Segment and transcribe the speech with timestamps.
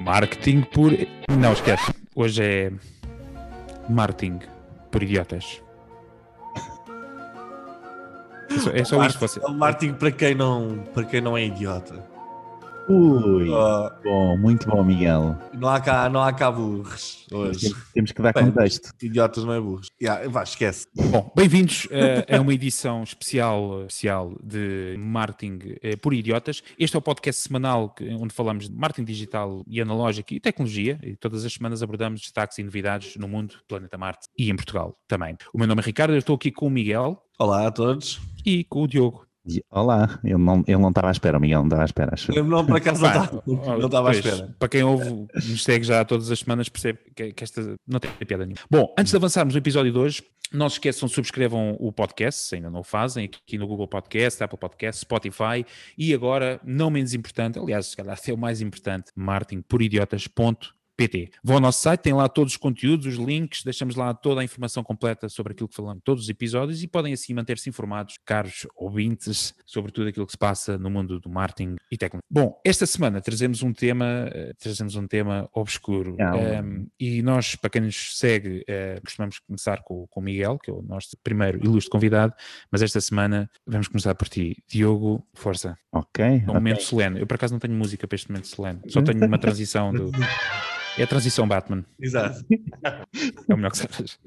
[0.00, 0.92] Marketing por.
[1.38, 1.92] Não, esquece.
[2.14, 2.72] Hoje é.
[3.88, 4.40] Marketing
[4.90, 5.62] por idiotas.
[8.50, 9.18] É só, é só isto.
[9.18, 9.40] Você...
[9.44, 12.02] É marketing para quem não, para quem não é idiota.
[12.88, 15.36] Ui, Oh, bom, muito bom, Miguel.
[15.54, 17.68] não, há cá, não há cá burros hoje.
[17.70, 18.90] Temos, temos que dar Bem, contexto.
[19.00, 19.88] Idiotas não é burros.
[20.02, 20.88] Yeah, vá, esquece.
[20.96, 26.62] Bom, bem-vindos eh, a uma edição especial, especial de marketing eh, por idiotas.
[26.78, 30.98] Este é o podcast semanal que- onde falamos de marketing digital e analógico e tecnologia.
[31.02, 34.96] E todas as semanas abordamos destaques e novidades no mundo, planeta Marte e em Portugal
[35.06, 35.36] também.
[35.54, 38.20] O meu nome é Ricardo, eu estou aqui com o Miguel Olá a todos.
[38.44, 39.29] e com o Diogo.
[39.46, 42.10] E- Olá, ele não, ele não estava à espera, o Miguel não estava à espera,
[42.14, 42.32] acho.
[42.32, 42.44] eu.
[42.44, 44.54] Não, por acaso, não estava ó, não estava à espera.
[44.58, 48.10] Para quem ouve, nos segue já todas as semanas, percebe que, que esta não tem
[48.26, 48.60] piada nenhuma.
[48.70, 50.22] Bom, antes de avançarmos no episódio de hoje,
[50.52, 54.42] não se esqueçam, subscrevam o podcast, se ainda não o fazem, aqui no Google Podcast,
[54.42, 55.64] Apple Podcast, Spotify
[55.96, 59.10] e agora, não menos importante, aliás, se calhar até o mais importante,
[61.00, 61.30] marketingporidiotas.pt.
[61.42, 64.44] Vão ao nosso site, tem lá todos os conteúdos, os links, deixamos lá toda a
[64.44, 68.66] informação completa sobre aquilo que falamos, todos os episódios e podem assim manter-se informados, caros
[68.76, 72.26] ouvintes, sobre tudo aquilo que se passa no mundo do marketing e tecnologia.
[72.30, 77.70] Bom, esta semana trazemos um tema, eh, trazemos um tema obscuro Um, e nós, para
[77.70, 81.64] quem nos segue, eh, costumamos começar com, com o Miguel, que é o nosso primeiro
[81.64, 82.34] ilustre convidado,
[82.70, 84.62] mas esta semana vamos começar por ti.
[84.68, 85.78] Diogo, força.
[85.92, 86.24] Ok.
[86.24, 87.20] É um momento solene.
[87.20, 90.10] Eu por acaso não tenho música para este momento solene, só tenho uma transição do.
[91.00, 92.44] É a transição Batman, Exato.
[93.48, 94.18] é o melhor que sabes.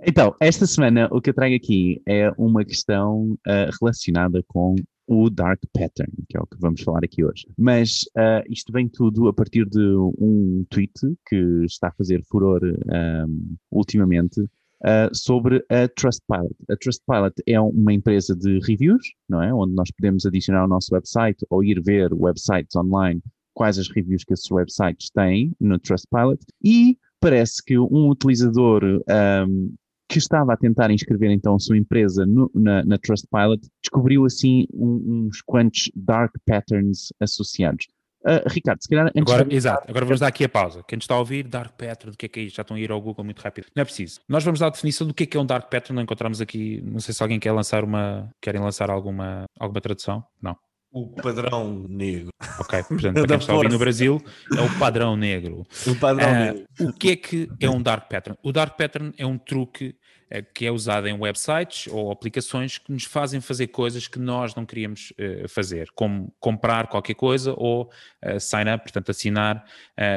[0.00, 4.74] Então, esta semana o que eu trago aqui é uma questão ah, relacionada com
[5.06, 7.46] o Dark Pattern, que é o que vamos falar aqui hoje.
[7.58, 9.84] Mas ah, isto vem tudo a partir de
[10.18, 10.98] um tweet
[11.28, 14.42] que está a fazer furor ahm, ultimamente
[14.82, 16.56] ah, sobre a Trustpilot.
[16.70, 19.52] A Trustpilot é uma empresa de reviews, não é?
[19.52, 23.20] Onde nós podemos adicionar ao nosso website ou ir ver websites online
[23.58, 29.74] quais as reviews que esses websites têm no Trustpilot e parece que um utilizador ahm,
[30.08, 34.66] que estava a tentar inscrever então a sua empresa no- na, na Trustpilot descobriu assim
[34.72, 37.86] um- uns quantos dark patterns associados.
[38.24, 40.82] Ah, Ricardo, se calhar antes Agora, de- exato, agora vamos dar aqui a pausa.
[40.88, 42.56] Quem está a ouvir, Dark Pattern, do que é que é isto?
[42.56, 43.66] Já estão a ir ao Google muito rápido.
[43.76, 44.20] Não é preciso.
[44.28, 45.94] Nós vamos dar a definição do que é que é um Dark Pattern.
[45.94, 46.80] Não encontramos aqui.
[46.84, 48.28] Não sei se alguém quer lançar uma.
[48.42, 50.22] Querem lançar alguma, alguma tradução?
[50.42, 50.56] Não.
[50.90, 52.30] O padrão negro.
[52.58, 52.82] Ok.
[52.84, 53.78] Portanto, para quem está ouvir no.
[53.78, 54.22] Brasil,
[54.56, 55.66] é o padrão negro.
[55.86, 56.66] O padrão Ah, negro.
[56.80, 58.38] o que é que é um dark pattern?
[58.42, 59.94] O dark pattern é um truque
[60.30, 64.54] eh, que é usado em websites ou aplicações que nos fazem fazer coisas que nós
[64.54, 69.64] não queríamos eh, fazer, como comprar qualquer coisa ou eh, sign up, portanto assinar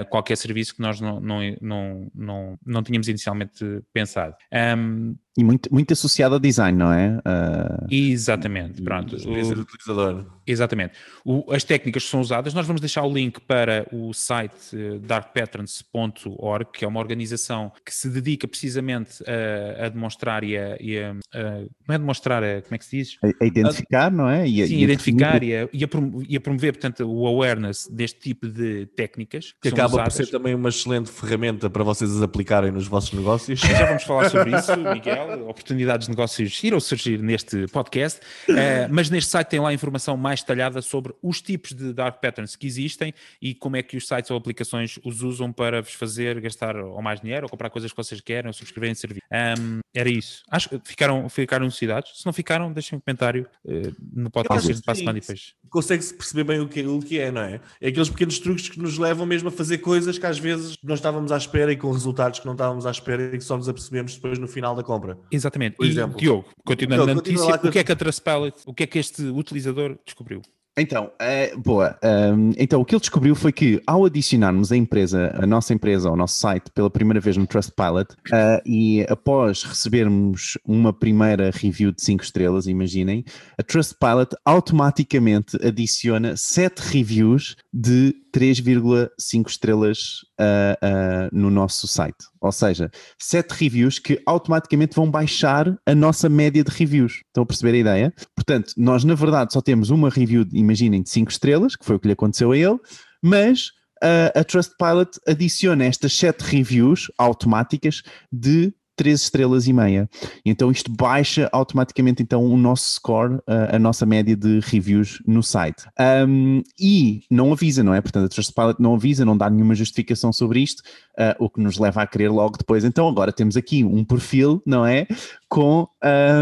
[0.10, 4.36] qualquer serviço que nós não, não, não, não, não tínhamos inicialmente pensado.
[4.52, 7.18] Ahm, E muito, muito associado ao design, não é?
[7.24, 9.16] Ah, exatamente, pronto.
[9.16, 10.26] Experiência do utilizador.
[10.46, 10.94] Exatamente.
[11.24, 15.00] O- as técnicas que são usadas, nós vamos deixar o link para o site eh,
[15.00, 20.98] darkpatterns.org, que é uma organização que se dedica precisamente a, a demonstrar e a, e
[21.00, 23.18] a- a- Não é demonstrar, a, como é que se diz?
[23.24, 24.48] a, a identificar, não é?
[24.48, 27.06] E a- Sim, e a identificar e a, e, a prom- e a promover, portanto,
[27.10, 29.54] o awareness deste tipo de técnicas.
[29.62, 30.14] Que são acaba por usadas.
[30.16, 33.60] ser também uma excelente ferramenta para vocês as aplicarem nos vossos negócios.
[33.60, 35.21] Já vamos falar sobre isso, Miguel.
[35.48, 38.20] Oportunidades de negócios irão surgir neste podcast.
[38.50, 42.56] Eh, mas neste site tem lá informação mais detalhada sobre os tipos de dark patterns
[42.56, 46.40] que existem e como é que os sites ou aplicações os usam para vos fazer
[46.42, 49.26] gastar ou mais dinheiro ou comprar coisas que vocês querem ou subscreverem serviço.
[49.32, 50.44] Ahm, era isso.
[50.50, 52.20] Acho que ficaram, ficaram elucidados.
[52.20, 55.54] Se não ficaram, deixem um comentário eh, no podcast para a semana e depois.
[55.70, 57.60] Consegue-se perceber bem o que, o que é, não é?
[57.80, 60.96] É aqueles pequenos truques que nos levam mesmo a fazer coisas que às vezes não
[60.96, 63.68] estávamos à espera e com resultados que não estávamos à espera e que só nos
[63.68, 65.11] apercebemos depois no final da compra.
[65.32, 65.78] Exatamente.
[65.78, 66.18] Por e exemplo.
[66.18, 68.88] Diogo, continuando Diogo, na notícia, com o que é que a Trustpilot, o que é
[68.88, 70.42] que este utilizador descobriu?
[70.78, 71.98] Então, é, boa.
[72.02, 76.08] Ahm, então, o que ele descobriu foi que ao adicionarmos a empresa, a nossa empresa
[76.08, 81.92] ao nosso site pela primeira vez no Trustpilot ah, e após recebermos uma primeira review
[81.92, 83.26] de 5 estrelas, imaginem,
[83.58, 92.18] a Trustpilot automaticamente adiciona 7 reviews de 3,5 estrelas ah, ah, no nosso site.
[92.40, 92.90] Ou seja,
[93.20, 97.22] 7 reviews que automaticamente vão baixar a nossa média de reviews.
[97.28, 98.14] Estão a perceber a ideia?
[98.36, 102.00] Portanto, nós na verdade só temos uma review, imaginem, de 5 estrelas, que foi o
[102.00, 102.78] que lhe aconteceu a ele,
[103.22, 108.02] mas ah, a Trustpilot adiciona estas 7 reviews automáticas
[108.32, 110.08] de 3 estrelas e meia.
[110.46, 115.42] Então isto baixa automaticamente então o nosso score, a, a nossa média de reviews no
[115.42, 115.84] site.
[116.28, 118.00] Um, e não avisa, não é?
[118.00, 120.82] Portanto, a Trustpilot não avisa, não dá nenhuma justificação sobre isto,
[121.18, 122.84] uh, o que nos leva a querer logo depois.
[122.84, 125.08] Então agora temos aqui um perfil, não é?
[125.52, 125.86] Com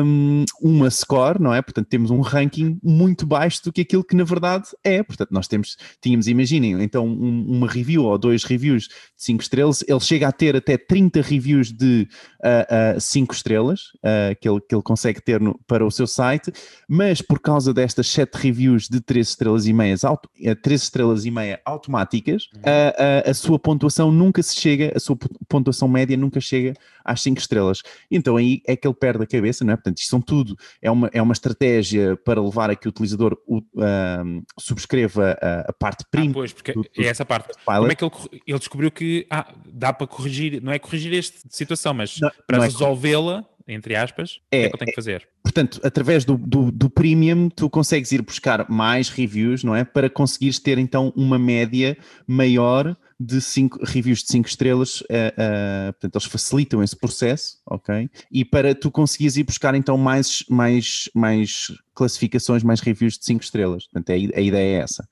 [0.06, 1.64] um, uma score, não é?
[1.64, 5.02] Portanto, temos um ranking muito baixo do que aquilo que na verdade é.
[5.02, 9.84] Portanto, nós temos, tínhamos, imaginem, então um, uma review ou dois reviews de 5 estrelas,
[9.88, 12.08] ele chega a ter até 30 reviews de
[13.00, 16.06] 5 uh, uh, estrelas uh, que, ele, que ele consegue ter no, para o seu
[16.06, 16.54] site,
[16.88, 20.30] mas por causa destas 7 reviews de 3 estrelas e meias, auto,
[20.62, 22.62] 3 estrelas e meia automáticas, uhum.
[23.26, 25.18] a, a sua pontuação nunca se chega, a sua
[25.48, 27.82] pontuação média nunca chega às 5 estrelas.
[28.12, 29.76] Então aí é que ele perde a cabeça, não é?
[29.76, 33.38] Portanto, isto são tudo, é uma, é uma estratégia para levar a que o utilizador
[33.48, 33.62] uh,
[34.60, 36.32] subscreva a, a parte premium.
[36.32, 37.50] Ah, pois, porque do, é essa parte.
[37.66, 38.12] Como é que ele,
[38.46, 42.58] ele descobriu que ah, dá para corrigir, não é corrigir esta situação, mas não, para
[42.58, 45.28] é resolvê-la, entre aspas, é, é que eu tenho que fazer.
[45.44, 49.84] Portanto, através do, do, do, Premium, tu consegues ir buscar mais reviews, não é?
[49.84, 51.98] Para conseguires ter então uma média
[52.28, 55.02] maior de cinco, reviews de 5 estrelas.
[55.02, 58.10] Uh, uh, portanto, eles facilitam esse processo, ok?
[58.32, 63.44] E para tu conseguires ir buscar então mais, mais, mais classificações, mais reviews de 5
[63.44, 63.86] estrelas.
[63.88, 65.08] Portanto, a, a, ideia é essa.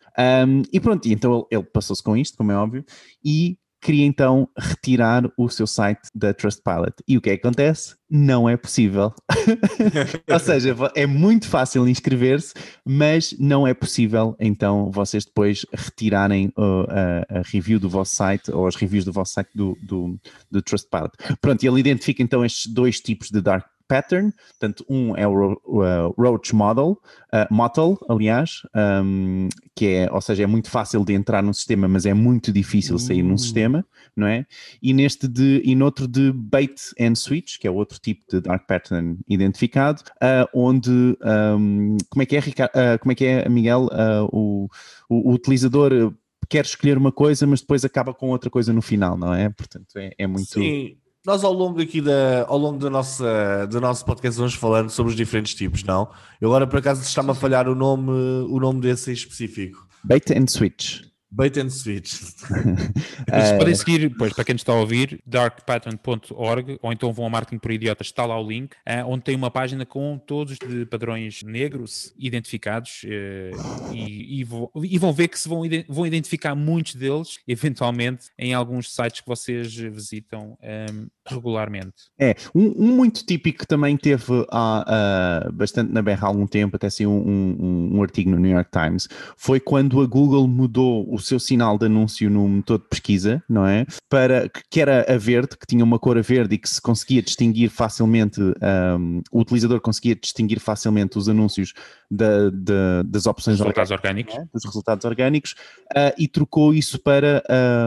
[0.48, 2.86] Um, e pronto, então ele, ele passou-se com isto, como é óbvio,
[3.24, 3.57] e
[3.88, 6.94] queria então retirar o seu site da Trustpilot.
[7.07, 7.95] E o que é que acontece?
[8.10, 9.13] Não é possível.
[10.30, 12.54] Ou seja, é muito fácil inscrever-se,
[12.86, 18.51] mas não é possível então vocês depois retirarem uh, a, a, review do vosso site
[18.51, 20.19] ou as reviews do vosso site do, do,
[20.51, 21.12] do Trustpilot.
[21.39, 26.13] Pronto, ele identifica então estes dois tipos de dark pattern, portanto, um é o uh,
[26.18, 27.00] Roach Model,
[27.34, 28.62] uh, Model, aliás,
[29.04, 32.51] um, que é, ou seja, é muito fácil de entrar no sistema, mas é muito
[32.51, 33.38] difícil sair num uh.
[33.38, 33.86] sistema,
[34.16, 34.45] não é?
[34.81, 38.68] E neste de, e noutro de Bait and Switch, que é outro tipo de Dark
[38.68, 43.88] Pattern identificado, uh, onde, um, como é que é, uh, como é que é, Miguel,
[44.31, 44.68] o,
[45.10, 46.13] o, o utilizador
[46.50, 49.50] quer escolher uma coisa, mas depois acaba com outra coisa no final, não é?
[49.50, 50.48] Portanto, é, é muito...
[50.48, 54.89] Sim nós ao longo aqui da, ao longo da nossa, do nosso podcast vamos falando
[54.89, 56.09] sobre os diferentes tipos, não?
[56.39, 58.12] Eu agora por acaso está-me a falhar o nome,
[58.50, 59.85] o nome desse em específico.
[60.06, 61.01] Bait and switch.
[61.29, 62.21] Bait and switch.
[62.50, 67.59] uh, podem seguir, pois, para quem está a ouvir, darkpattern.org ou então vão a Marketing
[67.59, 71.44] por Idiotas, está lá o link, uh, onde tem uma página com todos de padrões
[71.44, 74.47] negros identificados uh, e, e,
[74.83, 79.27] e, vão ver que se vão, vão identificar muitos deles, eventualmente, em alguns sites que
[79.27, 81.95] vocês visitam um, regularmente.
[82.18, 86.77] É, um, um, muito típico que também teve uh, bastante na berra há algum tempo,
[86.77, 91.17] até saiu um, um, um artigo no New York Times, foi quando a Google mudou
[91.18, 93.86] o seu sinal de anúncio no motor de pesquisa, não é?
[94.10, 97.22] Para que era a verde, que tinha uma cor a verde e que se conseguia
[97.22, 101.74] distinguir facilmente, um, o utilizador conseguia distinguir facilmente os anúncios
[102.10, 104.54] da, da, das opções resultados orgânicos, orgânicos é?
[104.54, 105.52] dos resultados orgânicos
[105.92, 107.44] uh, e trocou isso para,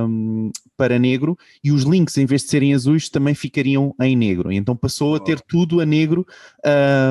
[0.07, 4.53] um, para negro e os links em vez de serem azuis também ficariam em negro
[4.53, 6.27] e então passou a ter tudo a negro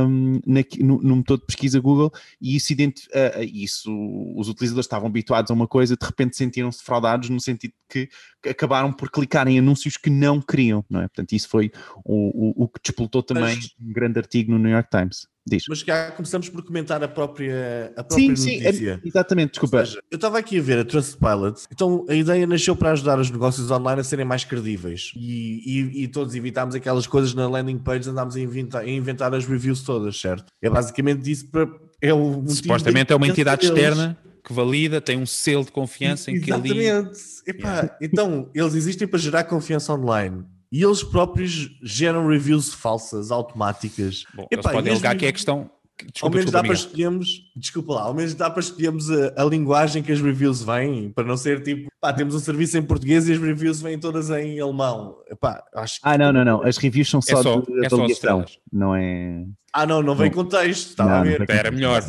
[0.08, 3.92] um, na, no, no, motor de pesquisa Google e isso, uh, isso
[4.36, 8.10] os utilizadores estavam habituados a uma coisa de repente sentiram-se fraudados no sentido que
[8.48, 11.08] acabaram por clicar em anúncios que não queriam, não é?
[11.08, 11.72] Portanto, isso foi
[12.06, 13.76] o, o, o que despoltou também Mas...
[13.82, 15.28] um grande artigo no New York Times.
[15.48, 15.64] Diz.
[15.68, 18.74] Mas já começamos por comentar a própria, a própria sim, notícia.
[18.74, 19.84] Sim, é, exatamente, desculpa.
[19.84, 23.32] Seja, eu estava aqui a ver a Trustpilot, então a ideia nasceu para ajudar os
[23.32, 27.80] negócios online a serem mais credíveis e, e, e todos evitámos aquelas coisas na landing
[27.80, 30.46] page, andámos a inventar, a inventar as reviews todas, certo?
[30.62, 31.68] É basicamente isso para.
[32.02, 34.18] É o Supostamente é uma entidade externa
[34.50, 36.72] que valida, tem um selo de confiança em que ele.
[36.72, 37.20] Exatamente.
[37.48, 37.98] Yeah.
[38.02, 40.44] Então, eles existem para gerar confiança online.
[40.72, 44.24] E eles próprios geram reviews falsas, automáticas.
[44.36, 45.70] Bom, Epá, eles podem alegar que é questão
[46.14, 49.34] Desculpa, ao menos desculpa, dá para escolhermos, desculpa lá, ao menos dá para escolhermos a,
[49.36, 52.82] a, linguagem que as reviews vêm, para não ser tipo, pá, temos um serviço em
[52.82, 55.18] português e as reviews vêm todas em alemão.
[55.30, 58.46] Epá, acho ah, não, não, não, as reviews são só, é só de é avaliação,
[58.72, 59.46] não é...
[59.72, 61.46] Ah, não, não vem com texto, estava não, a ver.
[61.48, 62.04] Era melhor.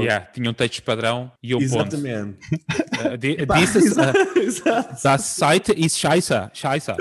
[0.00, 2.38] Yeah, tinha um texto padrão e eu Exatamente.
[2.52, 6.92] Uh, Disse uh, das site ist scheiße, scheiße.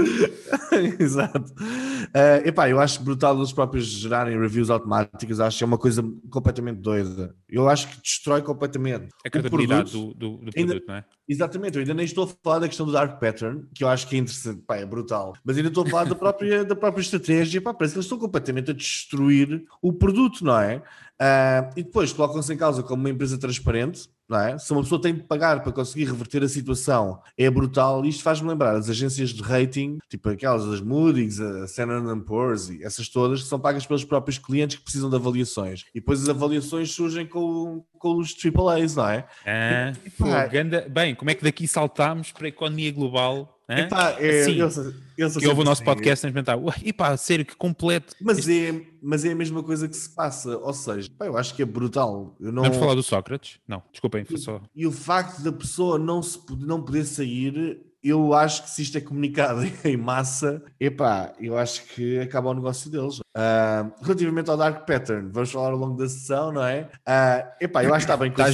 [1.00, 1.40] Exato.
[1.40, 6.04] Uh, epá, eu acho brutal eles próprios gerarem reviews automáticas, acho que é uma coisa
[6.30, 7.34] completamente doida.
[7.50, 11.06] Eu acho que destrói completamente a credibilidade do, do, do, produto, ainda, não é?
[11.28, 14.08] Exatamente, eu ainda nem estou a falar da questão do Dark Pattern, que eu acho
[14.08, 17.02] que é interessante, pá, é brutal, mas ainda estou a falar da própria, da própria
[17.02, 20.84] estratégia, pá, parece que eles estão completamente a destruir o produto, não é?
[21.22, 24.58] Uh, e depois colocam-se em causa como uma empresa transparente, não é?
[24.58, 28.04] Se uma pessoa tem de pagar para conseguir reverter a situação, é brutal.
[28.06, 32.84] Isto faz-me lembrar as agências de rating, tipo aquelas das Moody's, a Standard Poor's, e
[32.84, 35.86] essas todas, que são pagas pelos próprios clientes que precisam de avaliações.
[35.94, 39.26] E depois as avaliações surgem com, com os AAAs, não é?
[39.46, 40.86] Ah, e, pô, ganda...
[40.90, 43.55] Bem, como é que daqui saltamos para a economia global?
[43.70, 45.86] Epá, é, Assim, eu sou- eu sou que ouve o nosso assim.
[45.92, 46.58] podcast a experimentar.
[46.84, 48.14] E pá, sério, que completo.
[48.22, 50.58] Mas é, mas é a mesma coisa que se passa.
[50.58, 52.36] Ou seja, pá, eu acho que é brutal.
[52.40, 52.64] Eu não...
[52.64, 53.60] Vamos falar do Sócrates?
[53.68, 54.62] Não, desculpem, foi só.
[54.76, 58.98] E o facto da pessoa não, se, não poder sair, eu acho que se isto
[59.00, 63.20] é comunicado em massa, epá, eu acho que acaba o negócio deles.
[63.34, 66.88] Ah, relativamente ao Dark Pattern, vamos falar ao longo da sessão, não é?
[67.06, 68.46] Ah, epá, eu acho que está bem Está.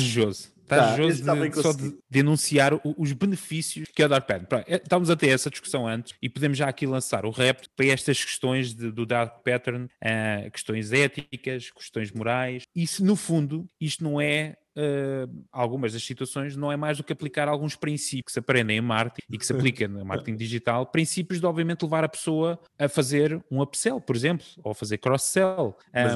[0.72, 4.48] Está Tá, está de- só de denunciar o- os benefícios que é o Dark Pattern.
[4.48, 7.68] Pronto, é, Estávamos a ter essa discussão antes e podemos já aqui lançar o rap
[7.76, 12.64] para estas questões de- do Dark Pattern, ah, questões éticas, questões morais.
[12.76, 14.56] E se no fundo isto não é.
[14.76, 18.78] Ah, algumas das situações não é mais do que aplicar alguns princípios que se aprendem
[18.78, 22.60] em marketing e que se aplica no marketing digital, princípios de obviamente levar a pessoa
[22.78, 25.78] a fazer um upsell, por exemplo, ou a fazer cross-sell.
[25.94, 26.16] Ah,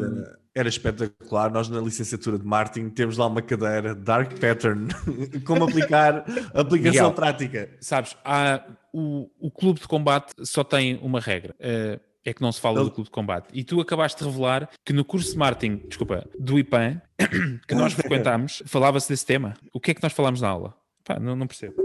[0.54, 1.52] era, espetacular.
[1.52, 4.88] Nós, na licenciatura de marketing, temos lá uma cadeira Dark Pattern,
[5.46, 7.14] como aplicar aplicação Miguel.
[7.14, 7.70] prática.
[7.82, 11.54] sabes, há, o, o clube de combate só tem uma regra.
[11.60, 13.48] eh, é que não se fala do clube de combate.
[13.54, 17.00] E tu acabaste de revelar que no curso de marketing, desculpa, do IPAN,
[17.68, 19.54] que nós frequentámos, falava-se desse tema.
[19.72, 20.76] O que é que nós falámos na aula?
[21.04, 21.76] Pá, não, não percebo.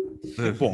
[0.58, 0.72] Bom,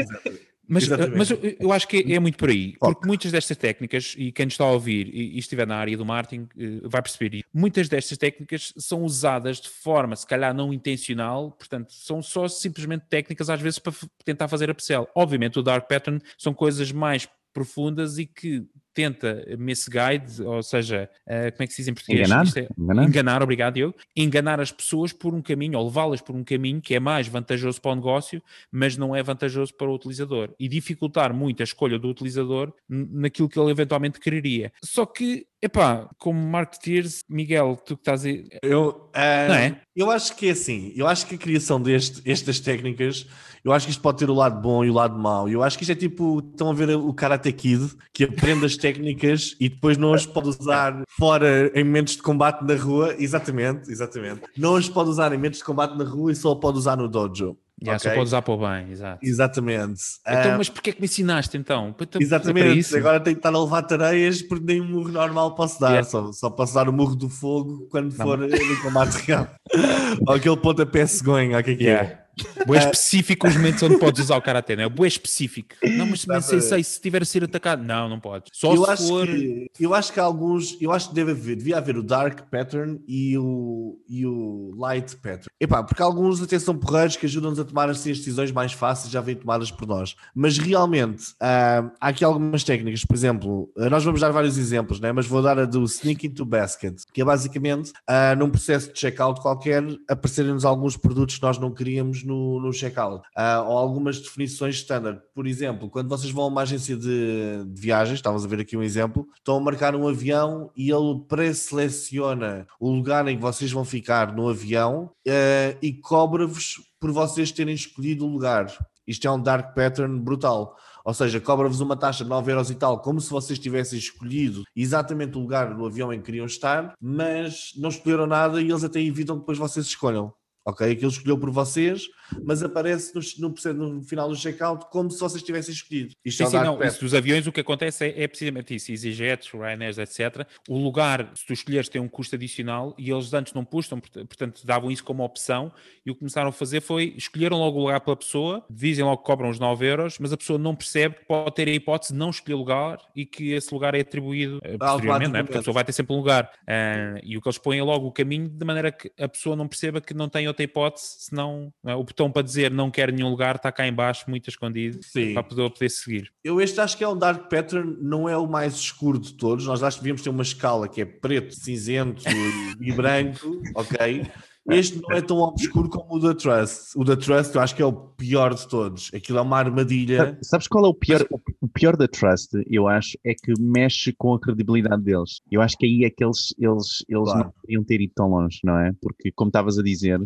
[0.68, 1.16] mas, Exatamente.
[1.16, 4.54] mas eu, acho que é muito por aí, porque muitas destas técnicas, e quem nos
[4.54, 8.18] está a ouvir e, estiver na área do marketing eh, vai perceber isso, muitas destas
[8.18, 13.60] técnicas são usadas de forma, se calhar, não intencional, portanto, são só simplesmente técnicas às
[13.60, 13.92] vezes para
[14.24, 15.08] tentar fazer upsell.
[15.14, 18.66] Obviamente, o Dark Pattern são coisas mais profundas e que
[18.96, 22.26] tenta misguide, ou seja, eh, como é que se diz em português?
[22.26, 22.46] Enganar?
[22.56, 23.04] É- Enganar?
[23.04, 26.94] enganar, obrigado Diogo, enganar as pessoas por um caminho, ou levá-las por um caminho que
[26.94, 31.34] é mais vantajoso para o negócio, mas não é vantajoso para o utilizador, e dificultar
[31.34, 34.72] muito a escolha do utilizador naquilo que ele eventualmente quereria.
[34.82, 39.80] Só que, epá, como marketeers, Miguel, tu que estás aí, Eu, ah, Não é?
[39.94, 40.92] eu acho que é assim.
[40.94, 43.26] Eu acho que a criação deste, estas técnicas,
[43.64, 45.48] eu acho que isto pode ter o lado bom e o lado mau.
[45.48, 48.76] Eu acho que isto é tipo, estão a ver o Karate Kid, que aprende as
[48.78, 53.14] técnicas e depois não as pode usar fora em momentos de combate na rua.
[53.18, 54.42] Exatamente, exatamente.
[54.56, 57.08] Não as pode usar em momentos de combate na rua e só pode usar no
[57.08, 57.56] dojo.
[57.82, 58.16] Já, só Ok?
[58.18, 59.18] pode usar para o bem, exato.
[59.22, 60.00] Exatamente.
[60.26, 61.92] Então, Ah, mas porquê é que me ensinaste então?
[61.92, 62.96] Para- Exatamente, isso?
[62.96, 66.08] agora tenho que estar a levar tareias porque nem um murro normal posso dar, Yeah.
[66.08, 68.26] só, só posso dar o murro do fogo quando Não.
[68.26, 69.48] for no combate real.
[70.26, 72.08] Ou aquele pontapé cegonha, o que é que Yeah.
[72.08, 72.25] é?
[72.66, 74.88] Boé específico os momentos onde podes usar o karatê, não é?
[74.88, 75.74] Boé específico.
[75.82, 77.82] Não, mas nem sei, sei se estiver a ser atacado.
[77.82, 78.50] Não, não podes.
[78.52, 79.26] Só Eu se acho, for.
[79.26, 83.00] que, eu acho que alguns, eu acho que deve haver, devia haver o Dark Pattern
[83.06, 85.46] e o, e o Light Pattern.
[85.60, 89.10] Epá, porque alguns até são porreiros que ajudam-nos a tomar assim, as decisões mais fáceis,
[89.10, 90.14] já vêm tomadas por nós.
[90.34, 95.00] Mas realmente, ah, há aqui algumas técnicas, por exemplo, ah, nós vamos dar vários exemplos,
[95.00, 95.12] né?
[95.12, 98.98] mas vou dar a do Sneak into Basket, que é basicamente, ah, num processo de
[98.98, 103.22] checkout qualquer, aparecerem-nos alguns produtos que nós não queríamos no, no checkout.
[103.34, 105.20] Ah, ou algumas definições standard.
[105.34, 108.76] Por exemplo, quando vocês vão a uma agência de, de viagens, estávamos a ver aqui
[108.76, 113.70] um exemplo, estão a marcar um avião e ele pré-seleciona o lugar em que vocês
[113.70, 118.66] vão ficar no avião eh, e cobra-vos por vocês terem escolhido o lugar.
[119.06, 120.76] Isto é um dark pattern brutal.
[121.04, 124.64] Ou seja, cobra-vos uma taxa de 9 euros e tal, como se vocês tivessem escolhido
[124.74, 128.82] exatamente o lugar do avião em que queriam estar, mas não escolheram nada e eles
[128.82, 130.32] até evitam que depois vocês escolham.
[130.66, 130.90] Ok?
[130.90, 132.02] Aquilo escolheu por vocês,
[132.42, 136.14] mas aparece no, no no final do checkout como se vocês tivessem escolhido.
[136.24, 136.82] Isto Sim, é o sim, não.
[136.82, 138.90] Isso dos aviões, o que acontece é, é precisamente isso.
[138.90, 140.46] EasyJet, Ryanair, etc.
[140.68, 144.26] O lugar, se tu escolheres, tem um custo adicional e eles antes não pustam, port-
[144.26, 145.72] portanto, davam isso como opção.
[146.04, 149.18] E o que começaram a fazer foi escolheram logo o lugar pela pessoa, dizem logo
[149.18, 152.12] que cobram os 9 euros, mas a pessoa não percebe que pode ter a hipótese
[152.12, 155.42] de não escolher lugar e que esse lugar é atribuído eh, posteriormente, não é?
[155.42, 156.50] porque a pessoa vai ter sempre um lugar.
[156.66, 159.56] Ah, e o que eles põem é logo o caminho de maneira que a pessoa
[159.56, 161.96] não perceba que não tem outra hipótese, senão não é?
[162.16, 165.34] Botão para dizer não quer nenhum lugar está cá em baixo, muito escondido, Sim.
[165.34, 166.32] para poder, poder seguir.
[166.42, 169.66] Eu este acho que é um dark pattern, não é o mais escuro de todos.
[169.66, 172.24] Nós acho que devíamos ter uma escala que é preto, cinzento
[172.80, 174.24] e, branco, ok?
[174.68, 176.98] Este não é tão obscuro como o da Trust.
[176.98, 179.12] O da Trust eu acho que é o pior de todos.
[179.14, 180.36] Aquilo é uma armadilha.
[180.42, 181.24] Sabes qual é o pior?
[181.60, 185.40] O pior da Trust, eu acho, é que mexe com a credibilidade deles.
[185.52, 187.44] Eu acho que aí é que eles, eles, eles Claro.
[187.44, 188.90] não poderiam ter ido tão longe, não é?
[189.00, 190.18] Porque, como estavas a dizer,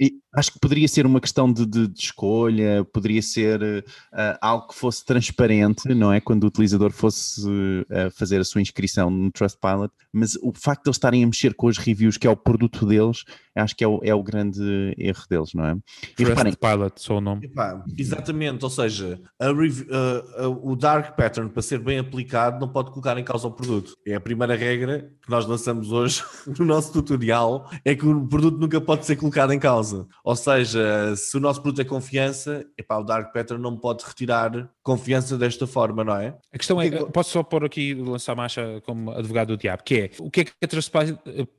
[0.00, 4.68] e acho que poderia ser uma questão de, de- de escolha, poderia ser ah, algo
[4.68, 6.20] que fosse transparente, não é?
[6.20, 7.42] Quando o utilizador fosse
[7.90, 11.54] ah, fazer a sua inscrição no Trustpilot, mas o facto de eles estarem a mexer
[11.54, 13.24] com as reviews, que é o produto deles,
[13.56, 15.76] acho que é o, é o grande erro deles, não é?
[16.18, 17.46] E reparem, Trust Pilot, só o nome.
[17.46, 22.60] Epá, exatamente, ou seja, a rev- a- a- o dark pattern para ser bem aplicado
[22.60, 23.94] não pode colocar em causa o produto.
[24.06, 26.22] É a primeira regra que nós lançamos hoje
[26.58, 30.06] no nosso tutorial, é que o produto nunca pode ser colocado em causa.
[30.28, 34.70] Ou seja, se o nosso produto é confiança, epá, o dark pattern não pode retirar
[34.88, 36.34] confiança desta forma, não é?
[36.52, 40.10] A questão é, posso só pôr aqui, lançar marcha como advogado do diabo, que é,
[40.18, 41.18] o que é que a Trustpilot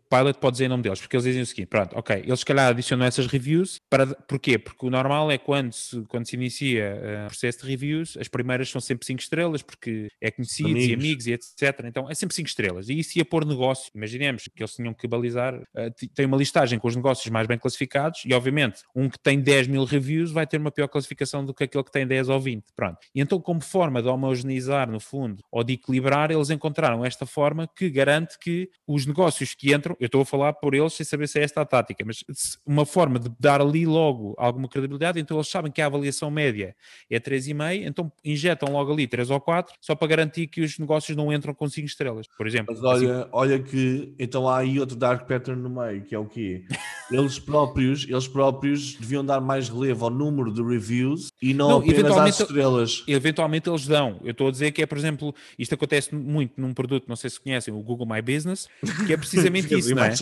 [0.10, 1.00] Pilot pode dizer em nome deles?
[1.00, 4.58] Porque eles dizem o seguinte, pronto, ok, eles se calhar adicionam essas reviews, para, porquê?
[4.58, 8.28] Porque o normal é quando se, quando se inicia eh, o processo de reviews, as
[8.28, 10.94] primeiras são sempre 5 estrelas, porque é conhecidos e Amigos.
[11.06, 11.86] amigos e etc.
[11.86, 12.90] Então é sempre 5 estrelas.
[12.90, 13.92] E isso ia pôr negócio.
[13.94, 17.46] Imaginemos que eles tinham que balizar, eh, t- tem uma listagem com os negócios mais
[17.46, 21.46] bem classificados e obviamente um que tem 10 mil reviews vai ter uma pior classificação
[21.46, 22.64] do que aquele que tem 10 ou 20.
[22.76, 22.98] Pronto.
[23.20, 27.68] E então como forma de homogeneizar no fundo ou de equilibrar, eles encontraram esta forma
[27.68, 31.28] que garante que os negócios que entram, eu estou a falar por eles sem saber
[31.28, 32.24] se é esta a tática, mas
[32.66, 36.74] uma forma de dar ali logo alguma credibilidade, então eles sabem que a avaliação média
[37.12, 41.18] é 3,5, então injetam logo ali 3 ou 4, só para garantir que os negócios
[41.18, 42.74] não entram com 5 estrelas, por exemplo.
[42.74, 46.26] Mas olha, olha que então há aí outro dark pattern no meio, que é o
[46.26, 46.64] quê?
[47.12, 51.78] Eles próprios, eles próprios deviam dar mais relevo ao número de reviews e não, Não,
[51.80, 53.04] apenas às estrelas.
[53.14, 54.20] Eventualmente eles dão.
[54.24, 57.30] Eu estou a dizer que é, por exemplo, isto acontece muito num produto, não sei
[57.30, 58.68] se conhecem, o Google My Business,
[59.06, 60.14] que é precisamente isso, não é?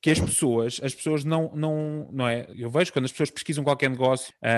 [0.00, 2.46] Que as pessoas, as pessoas não, não, não é?
[2.56, 4.50] Eu vejo quando as pessoas pesquisam qualquer negócio, ah,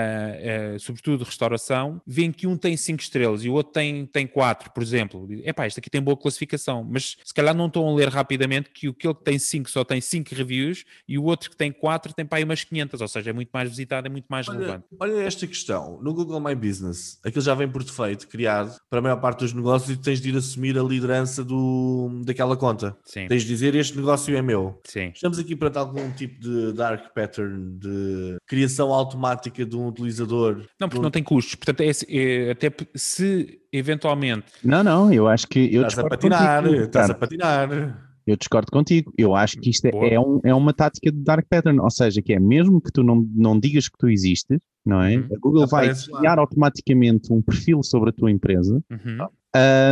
[0.75, 4.71] ah, sobretudo restauração, veem que um tem 5 estrelas e o outro tem, tem 4,
[4.71, 5.27] por exemplo.
[5.43, 8.87] Epá, este aqui tem boa classificação, mas se calhar não estão a ler rapidamente que
[8.87, 12.25] aquele que tem 5 só tem 5 reviews e o outro que tem 4 tem
[12.25, 14.85] para aí umas 500, ou seja, é muito mais visitado, é muito mais Olha, relevante.
[14.99, 15.99] olha esta questão.
[16.01, 19.51] No Google My Business, aquilo já vem por defeito, criado para a maior parte dos
[19.53, 22.95] negócios e tu tens de ir assumir a liderança do, daquela conta.
[23.03, 24.79] Sim, Tens de dizer este negócio é meu.
[24.85, 25.11] sim.
[25.13, 30.63] Estamos aqui para algum tipo de dark pattern de criação automática de um utilizador.
[30.79, 31.55] Não, porque não tem custos.
[31.55, 34.45] Portanto, é, é- até se eventualmente.
[34.63, 37.99] Não, não, eu acho que eu Estás a patinar, contigo, estás a patinar.
[38.25, 39.11] Eu discordo contigo.
[39.17, 42.21] Eu acho que isto é, é, um- é uma tática de dark pattern, ou seja,
[42.21, 45.17] que é mesmo que tu não, não digas que tu existes, não é?
[45.17, 45.27] Uhum.
[45.33, 46.19] A Google vai Aparece lá.
[46.19, 49.27] criar automaticamente um perfil sobre a tua empresa, Uhum.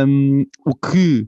[0.06, 1.26] um, o que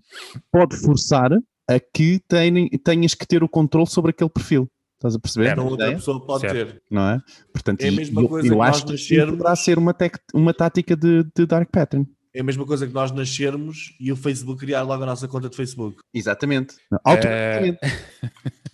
[0.50, 1.33] pode forçar
[1.68, 4.68] a que tenha- tenhas que ter o controle sobre aquele perfil.
[4.97, 5.47] Estás a perceber?
[5.47, 5.59] Certo.
[5.59, 5.99] Não a outra ideia?
[5.99, 6.54] pessoa pode Certo.
[6.73, 6.83] ter.
[6.90, 7.21] Não é?
[7.52, 10.18] Portanto, É a mesma eu, coisa eu que acho que nascermos- poderá ser uma, tec-
[10.35, 12.06] uma tática de, de dark pattern.
[12.34, 15.48] É a mesma coisa que nós nascermos e o Facebook criar logo a nossa conta
[15.48, 15.98] de Facebook.
[16.12, 16.74] Exatamente.
[17.04, 17.78] Automaticamente.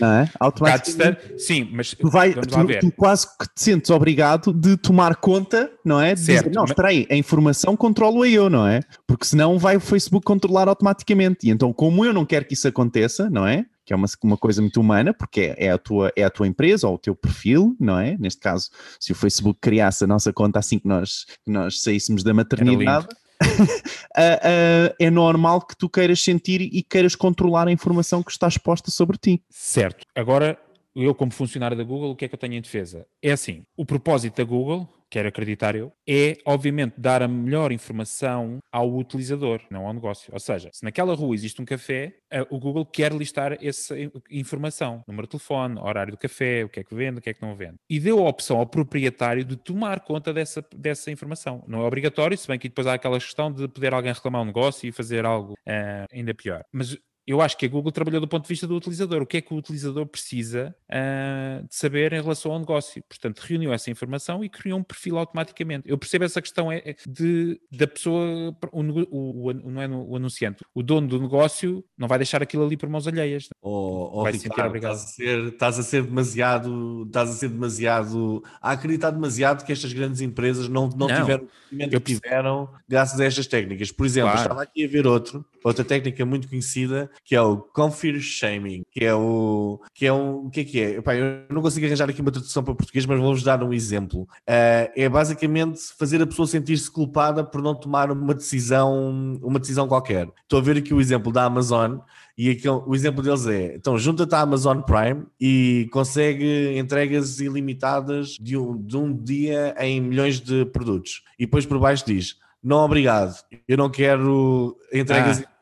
[0.00, 0.24] Não é?
[0.26, 1.38] Cá de Automaticamente.
[1.38, 2.40] Sim, mas Tu, vai, tu,
[2.80, 6.14] tu quase que te sentes obrigado de tomar conta, não é?
[6.14, 8.80] De Certo, dizer, não, espera aí, a informação controlo eu, não é?
[9.06, 11.46] Porque senão vai o Facebook controlar automaticamente.
[11.46, 13.64] E então, como eu não quero que isso aconteça, não é?
[13.84, 16.46] Que é uma, uma coisa muito humana, porque é, é a tua, é a tua
[16.46, 18.16] empresa ou o teu perfil, não é?
[18.18, 22.22] Neste caso, se o Facebook criasse a nossa conta assim que nós, que nós saíssemos
[22.22, 23.08] da maternidade,
[24.16, 28.48] ah, ah, é normal que tu queiras sentir e queiras controlar a informação que está
[28.48, 29.42] exposta sobre ti.
[29.50, 30.04] Certo.
[30.14, 30.58] Agora,
[30.94, 33.06] eu, como funcionário da Google, o que é que eu tenho em defesa?
[33.22, 38.58] É assim: o propósito da Google, quero acreditar eu, é, obviamente, dar a melhor informação
[38.72, 40.32] ao utilizador, não ao negócio.
[40.32, 44.10] Ou seja, se naquela rua existe um café, eh, o Google quer listar essa in-
[44.30, 47.34] informação: número de telefone, horário do café, o que é que vende, o que é
[47.34, 47.76] que não vende.
[47.88, 51.62] E deu a opção ao proprietário de tomar conta dessa, dessa informação.
[51.68, 54.46] Não é obrigatório, se bem que depois há aquela questão de poder alguém reclamar um
[54.46, 56.62] negócio e fazer algo eh, ainda pior.
[56.72, 59.22] Mas eu acho que a Google trabalhou do ponto de vista do utilizador.
[59.22, 63.02] O que é que o utilizador precisa ah, de saber em relação ao negócio?
[63.08, 65.88] Portanto, reuniu essa informação e criou um perfil automaticamente.
[65.88, 70.06] Eu percebo essa questão é é de, da pessoa, o, o- o- não é no-
[70.06, 73.48] o anunciante, o dono do negócio não vai deixar aquilo ali por mãos alheias.
[73.62, 74.94] Oh, oh, Vai se sentir Ricardo, obrigado.
[74.94, 79.72] estás a, ser, estás a ser demasiado, estás a ser demasiado, a acreditar demasiado que
[79.72, 81.16] estas grandes empresas não, não, Não.
[81.20, 83.90] tiveram o crescimento Eu que tiveram graças a estas técnicas.
[83.90, 84.42] Por exemplo, Claro.
[84.42, 89.04] estava aqui a ver outro, outra técnica muito conhecida, que é o confir shaming, que
[89.04, 90.90] é o que é um, o que é que é?
[90.96, 94.28] Epá, eu não consigo arranjar aqui uma tradução para português, mas vou-vos dar um exemplo.
[94.46, 99.88] Ah, é basicamente fazer a pessoa sentir-se culpada por não tomar uma decisão, uma decisão
[99.88, 100.28] qualquer.
[100.42, 101.98] Estou a ver aqui o exemplo da Amazon
[102.36, 108.36] e aquele, o exemplo deles é: então junta-te à Amazon Prime e consegue entregas ilimitadas
[108.40, 111.22] de um, de um dia em milhões de produtos.
[111.38, 113.34] E depois por baixo diz: não, obrigado,
[113.68, 115.53] eu não quero entregas Ah.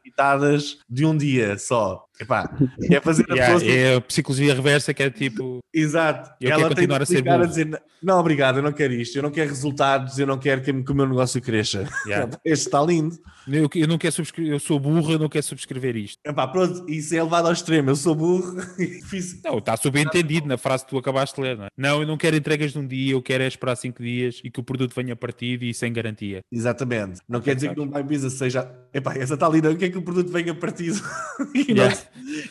[0.89, 2.05] De um dia só.
[2.23, 2.51] Epá,
[2.91, 3.73] é fazer a Yeah, pessoa.
[3.73, 5.61] é a psicologia reversa que é tipo.
[5.73, 6.31] Exato.
[6.41, 7.47] Eu Ela quero continuar a ser burro.
[7.47, 10.73] dizer: não, obrigado, eu não quero isto, eu não quero resultados, eu não quero que,
[10.73, 11.89] que o meu negócio cresça.
[12.07, 12.31] yeah.
[12.45, 13.17] Este está lindo.
[13.49, 16.19] Eu, eu não quero subscrever, eu sou burro, eu não quero subscrever isto.
[16.25, 17.91] Epá, pronto, isso é levado ao extremo.
[17.91, 19.41] Eu sou burro e fiz.
[19.43, 21.69] Não, está subentendido na frase que tu acabaste de ler, não é?
[21.77, 24.51] Não, eu não quero entregas de um dia, eu quero é esperar cinco dias e
[24.51, 26.41] que o produto venha partido e sem garantia.
[26.53, 27.21] Exatamente.
[27.29, 28.71] Não quer dizer que um My Business seja.
[28.95, 29.71] Epá, essa está linda.
[29.71, 31.01] O que é que o produto venha partido?
[31.55, 31.99] E não- Yeah.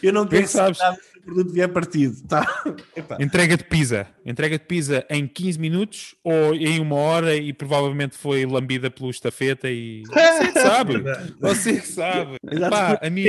[0.02, 0.80] Eu não Bem quero sabes.
[0.80, 2.46] nada o produto vier partido, tá?
[3.20, 4.08] Entrega de pizza.
[4.26, 9.10] Entrega de pizza em 15 minutos ou em uma hora e provavelmente foi lambida pelo
[9.10, 10.04] estafeta e...
[10.08, 11.04] Você que sabe.
[11.40, 12.38] Você que sabe.
[12.70, 13.24] Pá, a mim...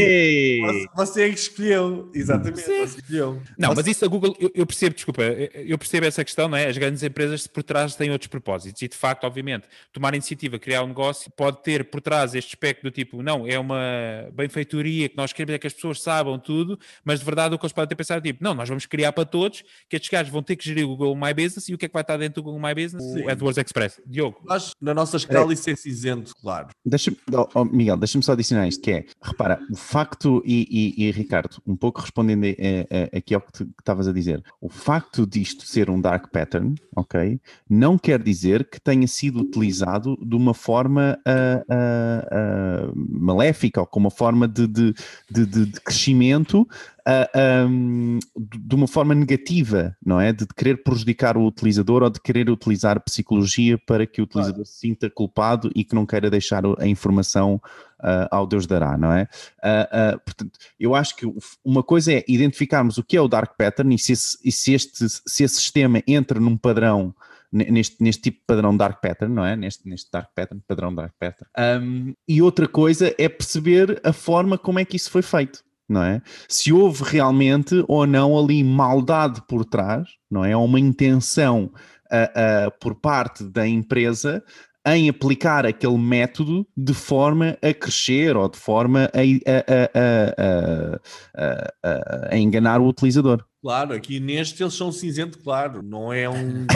[0.96, 2.10] Você, é que escolheu.
[2.14, 3.42] Exatamente, você escolheu.
[3.58, 6.56] Não, Você- mas isso a Google, eu, eu percebo, desculpa, eu percebo essa questão, não
[6.56, 6.66] é?
[6.66, 10.82] As grandes empresas por trás têm outros propósitos e de facto, obviamente, tomar iniciativa, criar
[10.82, 15.16] um negócio, pode ter por trás este aspecto do tipo, não, é uma benfeitoria que
[15.16, 17.88] nós queremos é que as pessoas saibam tudo, mas de verdade o que eles podem
[17.88, 20.56] ter pensado é tipo, não, nós vamos criar para todos, que estes gajos vão ter
[20.56, 22.44] que gerir o Google My Business e o que é que vai estar dentro do
[22.44, 23.04] Google My Business?
[23.04, 23.24] Sim.
[23.24, 24.00] O AdWords Express.
[24.06, 24.38] Diogo.
[24.40, 26.68] Que na nossa escala isso é cinzento, claro.
[26.84, 30.66] Deixa oh, oh, Miguel, deixa-me só adicionar isto, que é, repara, o facto, e,
[30.98, 34.12] e- e, Ricardo, um pouco respondendo eh, eh, aqui ao que tu- que estavas a
[34.12, 39.40] dizer, o facto disto ser um dark pattern, ok, não quer dizer que tenha sido
[39.40, 44.94] utilizado de uma forma ah, ah, ah, maléfica ou com uma forma de, de-
[45.30, 46.66] de- de crescimento
[47.06, 50.32] ah, ahm, de uma forma negativa, não é?
[50.32, 54.78] De querer prejudicar o utilizador ou de querer utilizar psicologia para que o utilizador se
[54.78, 57.60] sinta culpado e que não queira deixar a informação
[58.00, 59.26] ah, ao Deus dará, não é?
[59.62, 61.26] Ah, portanto, eu acho que
[61.64, 64.72] uma coisa é identificarmos o que é o dark pattern e se esse, e se
[64.72, 67.14] este, se esse sistema entra num padrão
[67.52, 69.54] ne- Neste, neste tipo de padrão dark pattern, não é?
[69.54, 71.50] Neste, neste dark pattern, padrão dark pattern.
[71.54, 76.02] Ahm, e outra coisa é perceber a forma como é que isso foi feito, não
[76.02, 76.20] é?
[76.48, 80.56] Se houve realmente ou não ali maldade por trás, não é?
[80.56, 81.70] Uma intenção
[82.10, 82.30] ah,
[82.66, 84.42] ah, por parte da empresa
[84.84, 90.98] em aplicar aquele método de forma a crescer ou de forma a, a-
[91.36, 93.44] a- a- enganar o utilizador.
[93.62, 95.82] Claro, aqui neste eles são cinzento, claro.
[95.84, 96.66] Não é um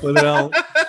[0.00, 0.48] padrão.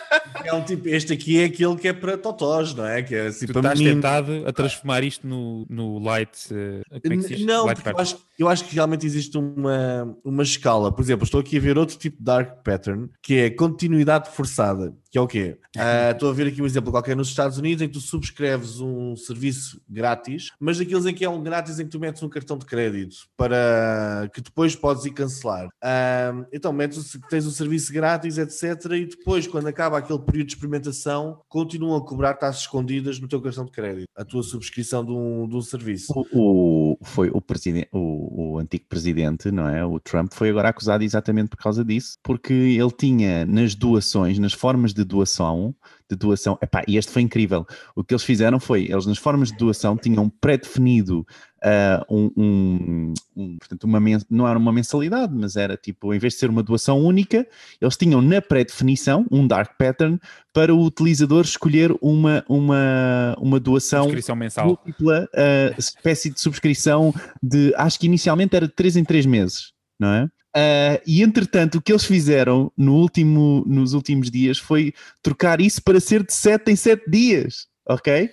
[0.43, 3.01] É um tipo, este aqui é aquele que é para totós, não é?
[3.01, 3.95] Que é assim Tu estás meninos.
[4.03, 6.31] tentado a transformar isto no, no light.
[6.51, 7.37] eh, é?
[7.43, 10.91] Não, Light eu acho, eu acho que realmente existe uma, uma escala.
[10.91, 14.93] Por exemplo, estou aqui a ver outro tipo de dark pattern, que é continuidade forçada.
[15.11, 15.57] Que é o quê?
[15.77, 18.79] Ah, estou a ver aqui um exemplo qualquer nos Estados Unidos em que tu subscreves
[18.79, 22.29] um serviço grátis, mas daqueles em que é um grátis em que tu metes um
[22.29, 25.67] cartão de crédito para que depois podes ir cancelar.
[25.83, 28.85] Ah, então, metes, tens o serviço grátis, etc.
[28.93, 33.41] E depois, quando acaba aquele período de experimentação, continuam a cobrar taxas escondidas no teu
[33.41, 36.13] cartão de crédito, a tua subscrição de um, de um serviço.
[36.15, 39.83] O, o- foi o, presidente, o, o antigo presidente, não é?
[39.85, 44.53] O Trump foi agora acusado exatamente por causa disso, porque ele tinha nas doações, nas
[44.53, 45.73] formas de doação,
[46.09, 47.65] de doação, epá, e este foi incrível.
[47.95, 51.25] O que eles fizeram foi, eles nas formas de doação tinham pré-definido
[51.63, 56.33] ah, um, um- um- portanto, uma não era uma mensalidade, mas era tipo, em vez
[56.33, 57.47] de ser uma doação única,
[57.79, 60.19] eles tinham na pré-definição um dark pattern
[60.53, 64.65] para o utilizador escolher uma, uma, uma doação Subscrição mensal.
[64.67, 69.71] múltipla uh, espécie de subscrição de, acho que inicialmente era de 3 em 3 meses,
[69.99, 70.25] não é?
[70.53, 74.93] Uh, e entretanto, o que eles fizeram no último, nos últimos dias foi
[75.23, 78.29] trocar isso para ser de 7 em 7 dias, ok?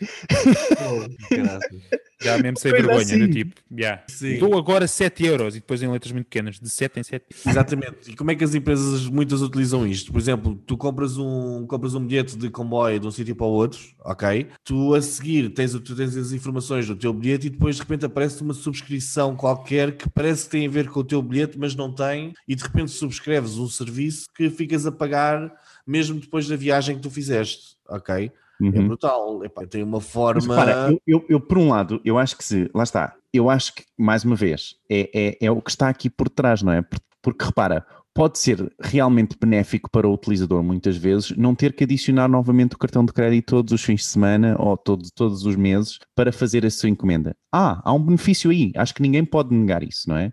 [2.21, 3.31] Já mesmo sem vergonha, do assim.
[3.31, 4.03] tipo, yeah.
[4.41, 7.27] Dou agora 7 euros e depois em letras muito pequenas, de 7 em 7.
[7.47, 8.11] Exatamente.
[8.11, 10.11] E como é que as empresas muitas utilizam isto?
[10.11, 13.51] Por exemplo, tu compras um, compras um bilhete de comboio de um sítio para o
[13.51, 14.49] outro, ok?
[14.65, 18.05] Tu a seguir tens, tu tens as informações do teu bilhete e depois de repente
[18.05, 21.77] aparece uma subscrição qualquer que parece que tem a ver com o teu bilhete, mas
[21.77, 25.53] não tem, e de repente subscreves um serviço que ficas a pagar
[25.87, 28.31] mesmo depois da viagem que tu fizeste, ok?
[28.61, 28.87] É Uhum.
[28.88, 29.44] brutal.
[29.44, 30.40] Epá, tem uma Mas forma.
[30.40, 33.75] repara, eu, eu- eu, por um lado, eu acho que se, lá está, eu acho
[33.75, 36.83] que, mais uma vez, é, é, é o que está aqui por trás, não é?
[36.83, 37.85] Por- Porque repara,
[38.19, 42.79] pode ser realmente benéfico para o utilizador, muitas vezes, não ter que adicionar novamente o
[42.79, 46.67] cartão de crédito todos os fins de semana ou todos, todos os meses para fazer
[46.67, 47.37] a sua encomenda.
[47.53, 50.33] Ah, há um benefício aí, acho que ninguém pode negar isso, não é?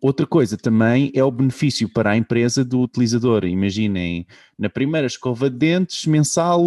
[0.00, 3.44] Outra coisa também é o benefício para a empresa do utilizador.
[3.44, 4.26] Imaginem,
[4.58, 6.62] na primeira escova de dentes mensal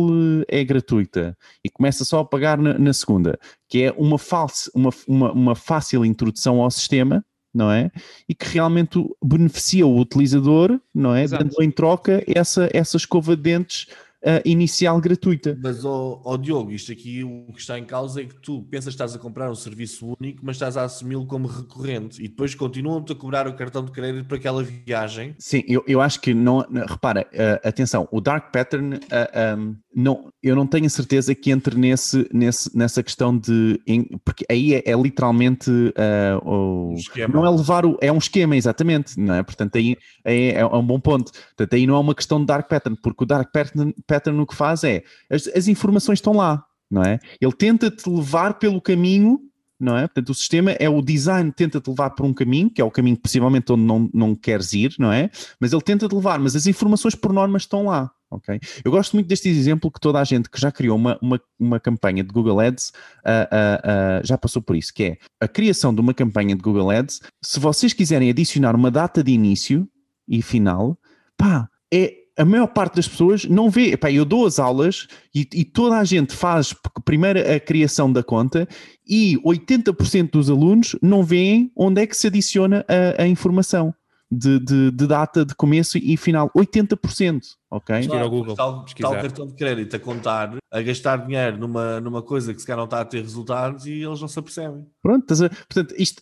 [0.47, 4.69] eh, é gratuita e começa só a pagar na, na segunda, que é uma, falsa,
[4.75, 7.91] uma, uma, uma fácil introdução ao sistema, não é?
[8.27, 11.23] E que realmente beneficia o utilizador, não é?
[11.23, 11.43] Exato.
[11.43, 13.87] Dando em troca essa, essa escova de dentes
[14.25, 15.57] ah, inicial gratuita.
[15.61, 18.93] Mas, ó ó, Diogo, isto aqui o que está em causa é que tu pensas
[18.93, 22.53] que estás a comprar um serviço único, mas estás a assumi-lo como recorrente e depois
[22.53, 25.35] continuam-te a cobrar o cartão de crédito para aquela viagem.
[25.39, 26.59] Sim, eu, eu acho que não.
[26.85, 31.51] Repara, ah, atenção, o Dark Pattern, ah, ahm, não, eu não tenho a certeza que
[31.51, 33.79] entre nesse, nesse, nessa questão de.
[33.85, 35.69] em- porque aí é, é literalmente.
[35.97, 37.97] ah, o- Um não é levar o.
[38.01, 39.43] É um esquema, exatamente, não é?
[39.43, 41.31] Portanto, aí é, é um bom ponto.
[41.31, 44.45] Portanto, aí não é uma questão de Dark Pattern, porque o Dark Pattern, pattern o
[44.47, 45.03] que faz é.
[45.29, 47.19] As, as informações estão lá, não é?
[47.41, 49.39] Ele tenta-te levar pelo caminho
[49.81, 50.01] não é?
[50.07, 53.15] Portanto, o sistema é o design tenta-te levar por um caminho, que é o caminho
[53.15, 55.29] possivelmente onde não, não queres ir, não é?
[55.57, 58.59] Mas ele tenta-te levar, mas as informações por norma estão lá, ok?
[58.83, 61.79] Eu gosto muito deste exemplo que toda a gente que já criou uma, uma, uma
[61.79, 65.93] campanha de Google Ads uh, uh, uh, já passou por isso, que é a criação
[65.93, 67.21] de uma campanha de Google Ads.
[67.41, 69.87] Se vocês quiserem adicionar uma data de início
[70.27, 70.97] e final,
[71.37, 73.91] pá, é a maior parte das pessoas não vê.
[73.91, 78.23] Epá, eu dou as aulas e, e, toda a gente faz primeiro a criação da
[78.23, 78.65] conta
[79.05, 83.93] e 80% dos alunos não veem onde é que se adiciona a, a informação.
[84.31, 88.05] De, de, de, data de começo e final, 80%, ok?
[88.05, 91.99] Claro, ao Google, está, está o cartão de crédito a contar, a gastar dinheiro numa,
[91.99, 94.85] numa coisa que se calhar não está a ter resultados e eles não se apercebem.
[95.01, 96.21] Pronto, portanto, isto,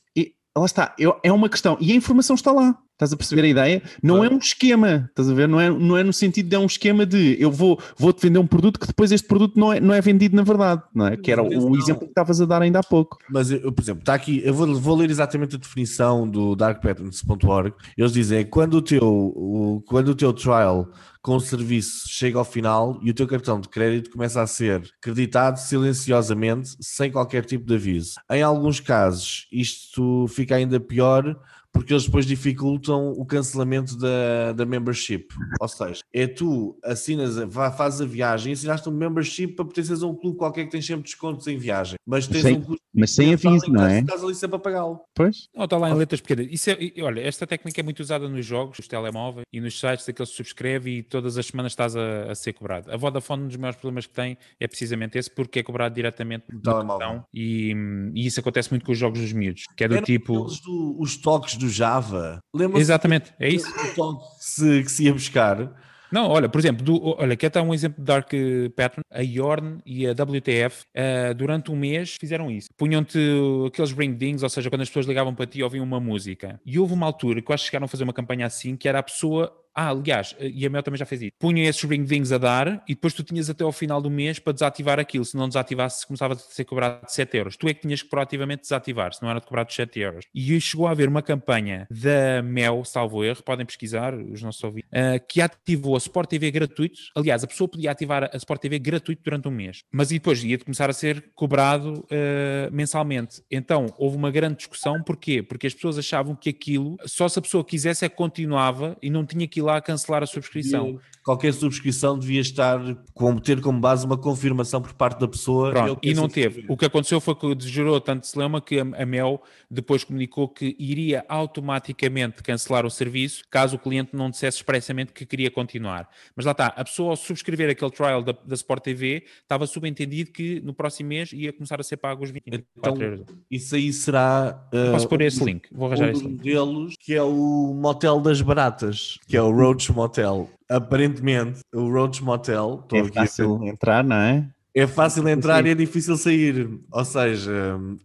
[0.58, 2.78] lá está, é uma questão, e a informação está lá.
[2.98, 3.84] Estás a perceber a ideia?
[4.02, 5.48] Não é um esquema, estás a ver?
[5.48, 8.40] Não é, não é no sentido de é um esquema de eu vou, vou-te vender
[8.40, 11.16] um produto que depois este produto não é, não é vendido na verdade, não é?
[11.16, 13.20] Que era o, o exemplo que estavas a dar ainda há pouco.
[13.30, 17.76] Mas, eu, por exemplo, está aqui, eu vou, vou ler exatamente a definição do darkpatterns.org.
[17.96, 20.90] Eles dizem quando o teu, o, quando o teu trial
[21.22, 24.90] com o serviço chega ao final e o teu cartão de crédito começa a ser
[25.00, 28.14] creditado silenciosamente, sem qualquer tipo de aviso.
[28.32, 31.38] Em alguns casos, isto fica ainda pior
[31.78, 35.28] porque eles depois dificultam o cancelamento da, da membership.
[35.60, 37.36] Ou seja, é tu assinas,
[37.78, 41.04] fazes a viagem, assinaste um membership para pertenceres a um clube qualquer que tem sempre
[41.04, 42.84] descontos em viagem, mas tens sem, um custo.
[42.94, 44.00] Mas sem aviso, não é?
[44.00, 45.02] Estás ali sempre a pagá-lo.
[45.14, 45.48] Pois.
[45.56, 46.48] Não, está lá em letras pequenas.
[46.52, 50.06] Isso é, olha, esta técnica é muito usada nos jogos, nos telemóveis e nos sites
[50.06, 52.92] daqueles que subscreve e todas as semanas estás a, a, ser cobrado.
[52.92, 56.46] A Vodafone, um dos maiores problemas que tem é precisamente esse, porque é cobrado diretamente
[56.52, 57.24] no telemóvel.
[57.34, 57.74] E,
[58.16, 60.48] e, isso acontece muito com os jogos dos miúdos, que é do tipo.
[60.66, 62.40] Do, os toques do Java.
[62.54, 63.72] Lembra Exatamente, é isso.
[63.74, 65.72] Que se, que se ia buscar.
[66.12, 68.32] Não, olha, por exemplo, do, olha, quer dar um exemplo de Dark
[68.76, 72.70] Pattern, a Yorn e a WTF uh, durante um mês fizeram isso.
[72.78, 73.20] Punham-te
[73.68, 76.60] aqueles ring dings, ou seja, quando as pessoas ligavam para ti ouviam uma música.
[76.66, 78.88] E houve uma altura que eu acho que chegaram a fazer uma campanha assim, que
[78.88, 81.32] era a pessoa ah, aliás, e a Mel também já fez isso.
[81.38, 84.40] Punha esses ring dings a dar e depois tu tinhas até ao final do mês
[84.40, 85.24] para desativar aquilo.
[85.24, 87.58] Se não desativasse, começava a ser cobrado de 7 euros.
[87.58, 90.26] Tu é que tinhas que proativamente desativar, se não era de cobrado de 7 euros.
[90.34, 94.90] E chegou a haver uma campanha da Mel, salvo erro, podem pesquisar, os nossos ouvintes,
[94.90, 96.98] uh, que ativou a Sport TV gratuito.
[97.16, 100.58] Aliás, a pessoa podia ativar a Sport TV gratuito durante um mês, mas depois ia
[100.58, 103.44] começar a ser cobrado uh, mensalmente.
[103.52, 105.04] Então houve uma grande discussão.
[105.04, 105.44] Porquê?
[105.44, 109.12] Porque as pessoas achavam que aquilo, só se a pessoa quisesse, é que continuava e
[109.12, 111.00] não tinha ir lá cancelar a subscrição.
[111.28, 112.80] Qualquer subscrição devia estar,
[113.14, 115.72] como, ter como base uma confirmação por parte da pessoa.
[115.72, 116.64] Pronto, e não teve.
[116.70, 121.26] O que aconteceu foi que gerou tanto celeuma que a, Mel depois comunicou que iria
[121.28, 126.08] automaticamente cancelar o serviço caso o cliente não dissesse expressamente que queria continuar.
[126.34, 130.32] Mas lá está, a pessoa ao subscrever aquele trial da, da Sport TV estava subentendido
[130.32, 133.26] que no próximo mês ia começar a ser pago os 24 então, euros.
[133.52, 134.66] Isso aí será.
[134.74, 136.42] Uh, Posso pôr esse link, vou arranjar um esse link.
[136.42, 140.50] deles, que é o Motel das Baratas, que é o Roach Motel.
[140.70, 142.86] Aparentemente, o Roach Motel.
[142.94, 144.50] É fácil entrar, não é?
[144.78, 146.70] É fácil entrar e é difícil sair.
[146.92, 147.52] Ou seja,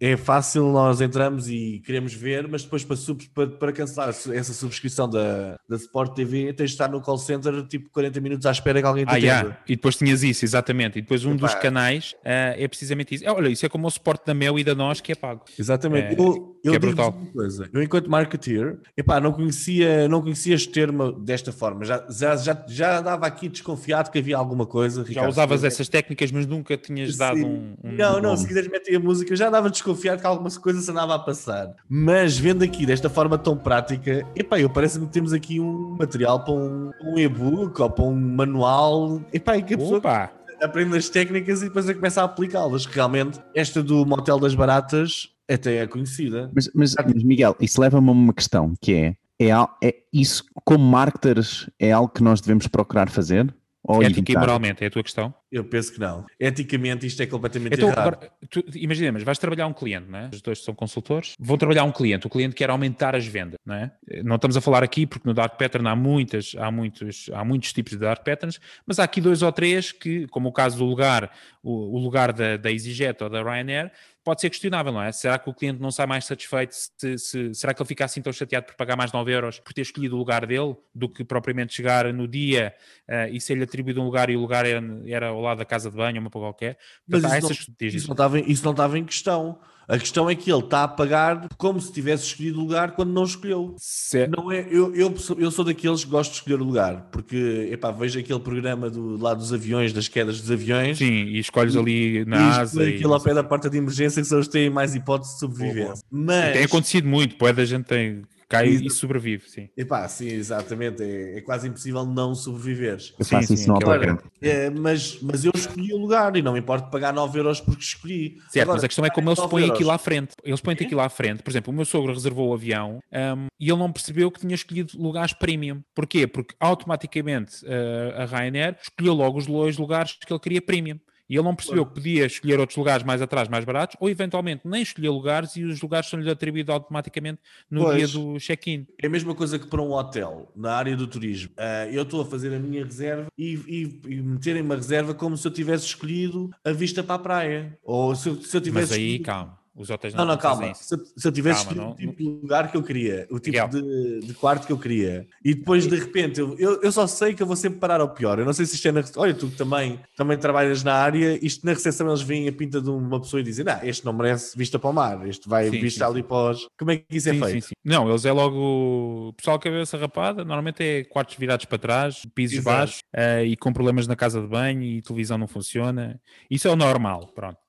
[0.01, 4.55] é fácil, nós entramos e queremos ver, mas depois para, sub, para, para cancelar essa
[4.55, 8.51] subscrição da, da Sport TV, tens de estar no call center tipo 40 minutos à
[8.51, 9.59] espera que alguém te ah, yeah.
[9.69, 10.99] E depois tinhas isso, exatamente.
[10.99, 11.47] E depois um Epá.
[11.47, 13.25] dos canais uh, é precisamente isso.
[13.29, 15.45] Olha, isso é como o suporte da Mel e da Nós que é pago.
[15.59, 16.15] Exatamente.
[16.15, 17.69] É, eu, eu é digo uma coisa.
[17.71, 21.85] Eu, enquanto marketeer, epá, não conhecia, não conhecia este termo desta forma.
[21.85, 25.05] Já, já, já, já andava aqui desconfiado que havia alguma coisa.
[25.07, 28.71] Já usavas essas técnicas, mas nunca nunca tinhas dado um, um, Não, não, se quiseres
[28.71, 31.75] meter a música, eu já andava desconfiado que algumas coisas andava a passar.
[31.89, 36.45] Mas vendo aqui desta forma tão prática, epá, eu parece-me que temos aqui um material
[36.45, 39.21] para um, um e-book ou para um manual.
[39.33, 40.33] Epá, e que a pessoa Opa.
[40.63, 42.87] aprende as técnicas e depois começa a aplicá-las.
[42.87, 46.51] Realmente, esta do Motel das Baratas até é conhecida.
[46.55, 49.51] Mas, mas, mas Miguel, isso leva-me a uma questão que é, é,
[49.83, 53.53] é isso como marketers é algo que nós devemos procurar fazer?
[53.85, 55.35] Ou Ética e moralmente, é a tua questão?
[55.51, 56.25] Eu penso que não.
[56.39, 58.15] Eticamente isto é completamente então, errado.
[58.15, 60.31] Agora, tu, imagina, mas vais trabalhar um cliente, não é?
[60.33, 61.35] Os dois são consultores.
[61.39, 63.91] Vão trabalhar um cliente, o cliente quer aumentar as vendas, não é?
[64.23, 67.73] Não estamos a falar aqui porque no Dark Pattern há muitas, há muitos, há muitos
[67.73, 70.85] tipos de Dark Patterns, mas há aqui dois ou três que, como o caso do
[70.85, 73.91] lugar, o, o lugar da, da EasyJet ou da Ryanair,
[74.25, 75.11] pode ser questionável, não é?
[75.13, 76.75] Será que o cliente não sai mais satisfeito?
[76.75, 79.73] Se, se, será que ele fica assim tão chateado por pagar mais 9 euros por
[79.73, 82.75] ter escolhido o lugar dele do que propriamente chegar no dia
[83.09, 85.91] uh, e ser-lhe atribuído um lugar e o lugar era, era, ao lado da casa
[85.91, 86.79] de banho ou uma para qualquer?
[87.07, 87.69] Mas isso, essas...
[87.69, 89.59] não, isso, não estava, isso não estava em questão.
[89.89, 93.11] A questão é que ele está a pagar como se tivesse escolhido o lugar quando
[93.13, 93.75] não escolheu.
[93.79, 97.09] Se- Não é, eu, eu, sou- eu sou daqueles que gosto de escolher o lugar,
[97.11, 101.39] porque epá, vejo aquele programa do lado dos aviões, das quedas dos aviões, Sim, e
[101.39, 102.65] escolhes ali e na asa.
[102.75, 104.95] escolho e- aquilo ao pé da porta de emergência que são os que têm mais
[104.95, 106.05] hipótese de sobrevivência.
[106.11, 108.85] Mas, Tem acontecido muito, pois da gente tem, cai Isso.
[108.87, 109.69] e sobrevive, sim.
[109.77, 113.15] epá, sim, exatamente, é, é quase impossível não sobreviveres.
[113.19, 114.31] Eu Sim, faço sim, isso no aquela- autocarro.
[114.41, 117.83] É, mas, mas eu escolhi o lugar e não me importa pagar 9 euros porque
[117.83, 118.37] escolhi.
[118.51, 119.75] Certo, Agora, mas a questão é como eles 9 põem euros.
[119.77, 120.33] aquilo à frente.
[120.45, 121.43] Eles põem aquilo à frente.
[121.43, 124.55] Por exemplo, o meu sogro reservou o avião um, e ele não percebeu que tinha
[124.55, 125.81] escolhido lugares premium.
[125.95, 126.27] Porquê?
[126.27, 130.99] Porque automaticamente uh, a Ryanair escolheu logo os dois lugares que ele queria premium.
[131.31, 134.63] E ele não percebeu que podia escolher outros lugares mais atrás, mais baratos, ou eventualmente
[134.67, 137.97] nem escolher lugares e os lugares são-lhe atribuídos automaticamente no Pois.
[137.97, 138.87] dia do check-in.
[139.03, 141.51] É a mesma coisa que para um hotel, na área do turismo.
[141.57, 145.37] Ah, eu estou a fazer a minha reserva e, e, e meterem uma reserva como
[145.37, 147.79] se eu tivesse escolhido a vista para a praia.
[147.83, 148.91] Ou se, eu- se eu tivesse.
[148.91, 150.75] Mas aí, escolhido- calma, os hotéis Não, não, não, calma.
[150.75, 153.39] Se, eu- se eu tivesse Calma, não- o tipo de lugar que eu queria, o
[153.41, 157.07] tipo de, de quarto que eu queria, e depois de repente eu, eu, eu só
[157.07, 158.39] sei que eu vou sempre parar ao pior.
[158.39, 159.03] Eu não sei se isto é na.
[159.17, 162.91] Olha, tu também, também trabalhas na área, isto na recepção eles veem a pinta de
[162.91, 165.81] uma pessoa e dizem: Não, este não merece vista para o mar, este vai Sim,
[165.81, 166.67] vista sim, ali para os.
[166.79, 167.53] Como é que isso é Sim, feito?
[167.53, 167.75] sim, sim.
[167.85, 169.29] Não, eles é logo.
[169.29, 172.77] O pessoal cabeça rapada, normalmente é quartos virados para trás, pisos Exato.
[172.77, 176.21] baixos eh, e com problemas na casa de banho e televisão não funciona.
[176.51, 177.62] Isso é o normal, pronto.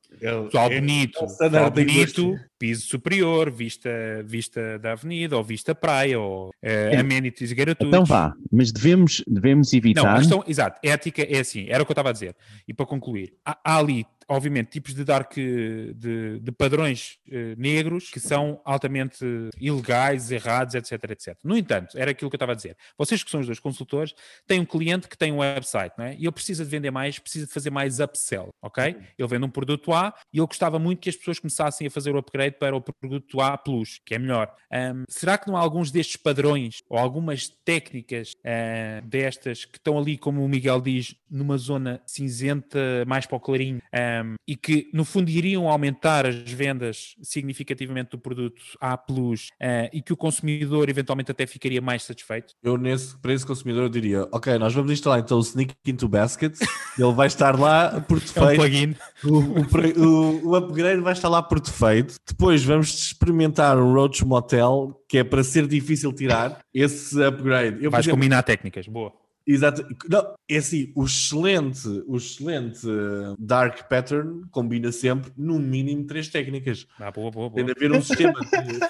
[0.45, 3.89] Pessoal é- bonito, é bonito, piso superior, vista,
[4.25, 6.95] vista da avenida ou vista praia ou É.
[6.97, 7.87] amenities gratuitos.
[7.87, 10.17] Então vá, mas devemos, devemos Não, a evitar.
[10.17, 12.35] questão, exato, ética é assim, era o que eu estava a dizer.
[12.67, 18.09] E para concluir, há, há ali, obviamente, tipos de dark, de, de padrões eh, negros
[18.09, 19.23] que são altamente
[19.59, 21.37] ilegais, errados, etc, etc.
[21.43, 22.75] No entanto, era aquilo que eu estava a dizer.
[22.97, 24.13] Vocês que são os dois consultores,
[24.47, 26.15] têm um cliente que tem um website, não é?
[26.15, 28.95] E ele precisa de vender mais, precisa de fazer mais upsell, ok?
[29.17, 32.15] Ele vende um produto A e ele gostava muito que as pessoas começassem a fazer
[32.15, 34.53] o upgrade para o produto A Plus, que é melhor.
[34.71, 39.97] Ahm, será que não há alguns destes padrões ou algumas técnicas ah, destas que estão
[39.97, 43.81] ali, como o Miguel diz, numa zona cinzenta mais para o clarinho
[44.23, 49.89] ahm, e que no fundo iriam aumentar as vendas significativamente do produto A Plus ah,
[49.93, 52.53] e que o consumidor eventualmente até ficaria mais satisfeito?
[52.63, 56.07] Eu, nesse, para esse consumidor, eu diria: Ok, nós vamos instalar então o Sneak into
[56.07, 56.55] Basket,
[56.97, 58.59] ele vai estar lá por É um defeito.
[58.59, 58.95] plugin.
[59.23, 62.15] O, o, o, upgrade vai estar lá por defeito.
[62.27, 67.83] Depois vamos experimentar um Roach Motel, que é para ser difícil tirar esse upgrade.
[67.83, 69.13] Eu, Vais exemplo, combinar técnicas, boa.
[69.45, 69.85] Exato.
[70.09, 76.29] Não, é assim, o excelente, o excelente uh, Dark Pattern combina sempre, no mínimo, três
[76.29, 76.87] técnicas.
[76.97, 77.75] Ah, boa, boa, Tem boa.
[77.75, 78.39] de haver um sistema,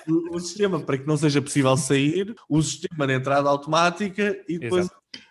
[0.07, 4.89] um sistema para que não seja possível sair, o sistema de entrada automática e depois.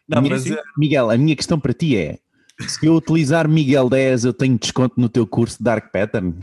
[0.08, 2.18] Não, mas é- Miguel, a minha questão para ti é:
[2.60, 6.34] se eu utilizar Miguel 10, eu tenho desconto no teu curso de Dark Pattern?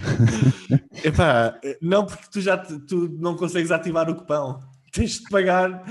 [1.04, 4.60] Epá, não, porque tu já tu não consegues ativar o cupão.
[4.92, 5.84] Tens de pagar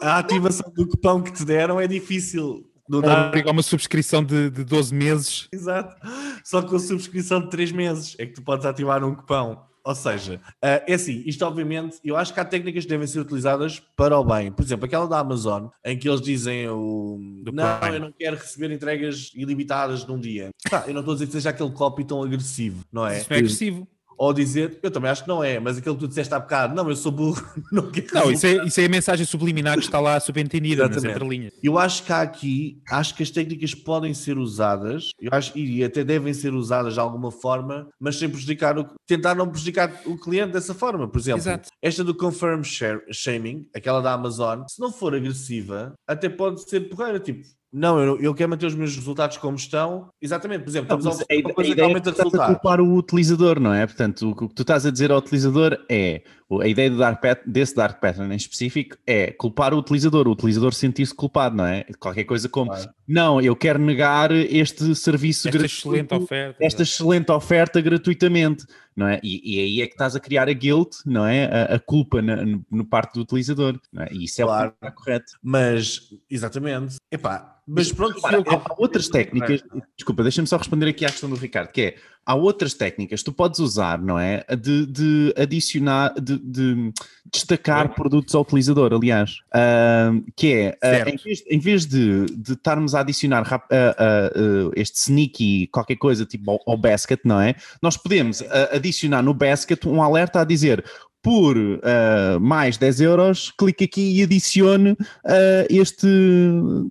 [0.00, 2.70] a ativação do cupão que te deram é difícil.
[2.88, 3.28] Não dá.
[3.28, 5.48] Obriga uma subscrição de, de 12 meses.
[5.52, 5.96] Exato.
[6.44, 9.62] Só com a subscrição de 3 meses é que tu podes ativar um cupão.
[9.86, 13.20] Ou seja, ah, é assim, isto obviamente, eu acho que há técnicas que devem ser
[13.20, 14.50] utilizadas para o bem.
[14.50, 17.18] Por exemplo, aquela da Amazon, em que eles dizem o
[17.52, 20.48] não, eu não quero receber entregas ilimitadas num dia.
[20.70, 23.18] Pá, eu não estou a dizer que seja aquele copy tão agressivo, não é?
[23.20, 23.86] Isso é agressivo.
[24.16, 26.74] Ou dizer, eu também acho que não é, mas aquilo que tu disseste há bocado,
[26.74, 29.84] não, eu sou burro, não quero Não, isso é, isso é a mensagem subliminar que
[29.84, 31.52] está lá subentendida nas entrelinhas.
[31.62, 35.82] Eu acho que há aqui, acho que as técnicas podem ser usadas, eu acho, e
[35.82, 40.16] até devem ser usadas de alguma forma, mas sem prejudicar o, tentar não prejudicar o
[40.18, 41.08] cliente dessa forma.
[41.08, 41.68] Por exemplo, Exato.
[41.82, 46.88] esta do confirm share, shaming, aquela da Amazon, se não for agressiva, até pode ser
[46.88, 47.44] porreira, tipo.
[47.76, 50.08] Não, eu, eu quero manter os meus resultados como estão.
[50.22, 52.80] Exatamente, por exemplo, estamos a oferecer a, a que ideia é que estás a culpar
[52.80, 53.84] o utilizador, não é?
[53.84, 56.22] Portanto, o que tu estás a dizer ao utilizador é
[56.62, 60.30] a ideia do dark pat- desse Dark Pattern em específico é culpar o utilizador, o
[60.30, 61.84] utilizador sentir-se culpado, não é?
[61.98, 62.90] Qualquer coisa como Claro.
[63.08, 66.64] não, eu quero negar este serviço Esta gratuito, excelente oferta.
[66.64, 69.20] esta excelente oferta gratuitamente, não é?
[69.22, 71.46] E, e aí é que estás a criar a guilt, não é?
[71.46, 74.12] A, a culpa na, no, no parte do utilizador, é?
[74.12, 74.68] E isso é Claro.
[74.68, 75.32] o que está correto.
[75.42, 79.62] Mas, exatamente, epá, mas pronto, há outras técnicas,
[79.96, 83.24] desculpa, deixa-me só responder aqui à questão do Ricardo, que é, há outras técnicas que
[83.24, 84.44] tu podes usar, não é?
[84.60, 86.92] De, de adicionar, de, de
[87.30, 91.08] destacar produtos ao utilizador, aliás, Ahm, que é, Certo.
[91.08, 94.30] em vez, em vez de, de estarmos a adicionar ah,
[94.76, 97.54] este sneaky, qualquer coisa tipo ao, ao basket, não é?
[97.80, 100.84] Nós podemos adicionar no basket um alerta a dizer
[101.22, 106.06] por ah, mais 10 euros, clique aqui e adicione ah, este,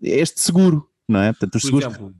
[0.01, 0.89] este seguro.
[1.07, 1.31] Não é?
[1.33, 2.13] Portanto, os Por seguros, exemplo,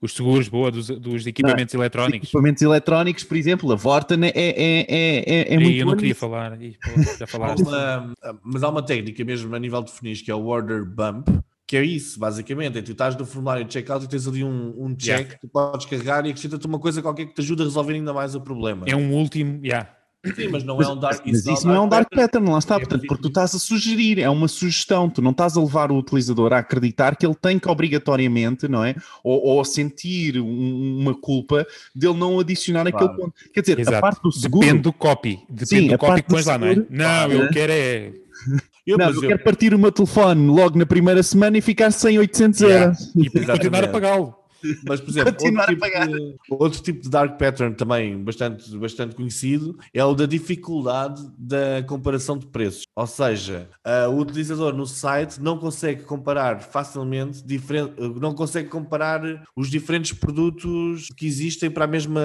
[0.00, 2.28] Os seguros, boa, dos, dos equipamentos eletrónicos.
[2.28, 6.08] equipamentos eletrónicos, por exemplo, a Vorten é, é, é, é, é muito eu não queria
[6.10, 6.20] nisso.
[6.20, 6.58] falar.
[7.18, 7.64] Já falaste.
[8.42, 11.28] mas há uma técnica mesmo a nível de funis que é o order bump,
[11.66, 12.78] que é isso, basicamente.
[12.78, 15.34] É tu estás no formulário de checkout e tens ali um, um check Yeah.
[15.34, 18.12] que tu podes carregar e acrescenta-te uma coisa qualquer que te ajude a resolver ainda
[18.12, 18.86] mais o problema.
[18.88, 19.88] É um último, yeah.
[20.36, 22.58] Sim, mas não Mas, é um dark mas isso não é um dark pattern, lá
[22.58, 25.60] está, É portanto, porque tu estás a sugerir, é uma sugestão, tu não estás a
[25.62, 28.94] levar o utilizador a acreditar que ele tem que obrigatoriamente, não é?
[29.24, 33.16] Ou, ou a sentir um- uma culpa dele não adicionar aquele Claro.
[33.16, 33.32] ponto.
[33.54, 34.00] Quer dizer, a Exato.
[34.00, 34.66] parte do seguro.
[34.66, 35.38] Depende do copy.
[35.48, 36.76] Depende Sim, do a copy parte que pões lá, não é?
[36.90, 38.12] Não, eu quero é.
[38.86, 41.60] Eu, não, mas eu eu- quero partir o meu telefone logo na primeira semana e
[41.62, 42.86] ficar sem 800 Yeah.
[42.86, 43.12] euros.
[43.16, 44.34] E continuar a pagá-lo.
[44.86, 49.78] Mas, por exemplo, outro tipo, de, outro tipo de dark pattern também bastante, bastante conhecido
[49.92, 52.84] é o da dificuldade da comparação de preços.
[52.94, 57.44] Ou seja, ah, o utilizador no site não consegue comparar facilmente,
[58.20, 59.20] não consegue comparar
[59.56, 62.20] os diferentes produtos que existem para, a mesma,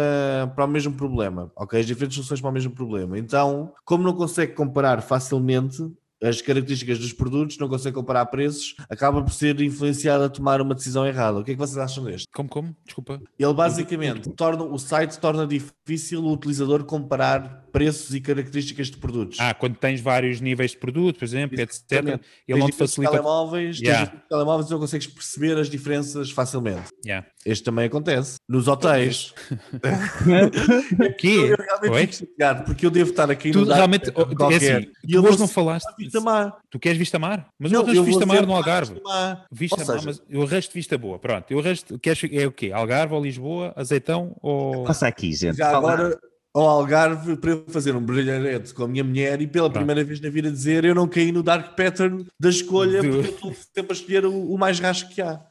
[0.55, 1.51] para o mesmo problema.
[1.55, 1.79] Ok?
[1.79, 3.17] As diferentes soluções para o mesmo problema.
[3.17, 5.83] Então, como não consegue comparar facilmente,
[6.23, 10.73] as características dos produtos, não consegue comparar preços, acaba por ser influenciado a tomar uma
[10.73, 11.39] decisão errada.
[11.39, 12.27] O que é que vocês acham deste?
[12.33, 12.75] Como, como?
[12.85, 13.21] Desculpa.
[13.37, 19.37] Ele basicamente torna o site torna difícil o utilizador comparar preços e características de produtos.
[19.39, 21.91] Ah, quando tens vários níveis de produto, por exemplo, etc.
[21.91, 22.23] Exatamente.
[22.47, 23.11] Ele não te facilita.
[23.11, 24.05] telemóveis, tens Yeah.
[24.05, 26.83] diferentes telemóveis não consegues perceber as diferenças facilmente.
[27.05, 27.27] Yeah.
[27.45, 28.37] Este também acontece.
[28.47, 29.33] Nos hotéis.
[30.25, 31.27] O quê?
[31.27, 32.07] Eu realmente Oi?
[32.07, 34.09] fico chateado porque eu devo estar aqui Tu no realmente.
[34.09, 35.87] É assim, e tu hoje não falaste.
[36.17, 36.57] A Vista Mar.
[36.69, 37.47] Tu queres vista mar?
[37.59, 38.93] Mas Não, eu arranjo eu vou vista mar ser no Algarve.
[38.93, 39.45] Vista Mar.
[39.51, 41.19] Vista Ou mar, seja, mas eu arranjo vista boa.
[41.19, 41.83] Pronto, eu arranjo.
[42.01, 42.71] Queres, é o quê?
[42.73, 43.73] Algarve ou Lisboa?
[43.75, 44.83] Azeitão ou.
[44.83, 45.57] Passa aqui, gente.
[45.57, 45.77] Já Fala.
[45.93, 46.19] agora
[46.53, 49.75] ao Algarve para eu fazer um brilharete com a minha mulher e pela Pronto.
[49.85, 53.27] primeira vez na vida dizer eu não caí no dark pattern da escolha Do- porque
[53.27, 55.41] eu estou sempre a escolher o, o mais rasco que há.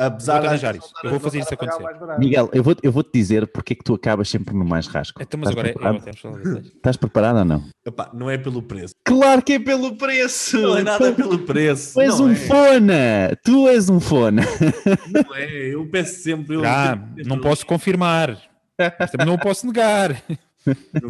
[0.00, 0.90] Apesar Vou-te de arranjar isso.
[0.94, 2.18] não Eu vou fazer não isso acontecer.
[2.20, 4.86] Miguel, eu vou, eu vou te dizer porque é que tu acabas sempre no mais
[4.86, 5.20] rasco.
[5.20, 5.98] Então, mas Estás agora é.
[5.98, 6.40] preparado?
[6.60, 6.72] disso.
[6.76, 7.64] Estás preparado ou não?
[7.84, 8.94] Epá, não é pelo preço.
[9.04, 10.56] Claro que é pelo preço!
[10.60, 11.94] Não é nada pelo preço.
[11.94, 12.34] Tu és não um é.
[12.36, 13.36] fona!
[13.44, 14.42] Tu és um fona!
[15.12, 15.74] Não é.
[15.74, 16.54] Eu peço sempre.
[16.54, 16.96] Eu Ah,
[17.26, 18.38] não posso confirmar.
[19.10, 20.22] Também não o posso negar.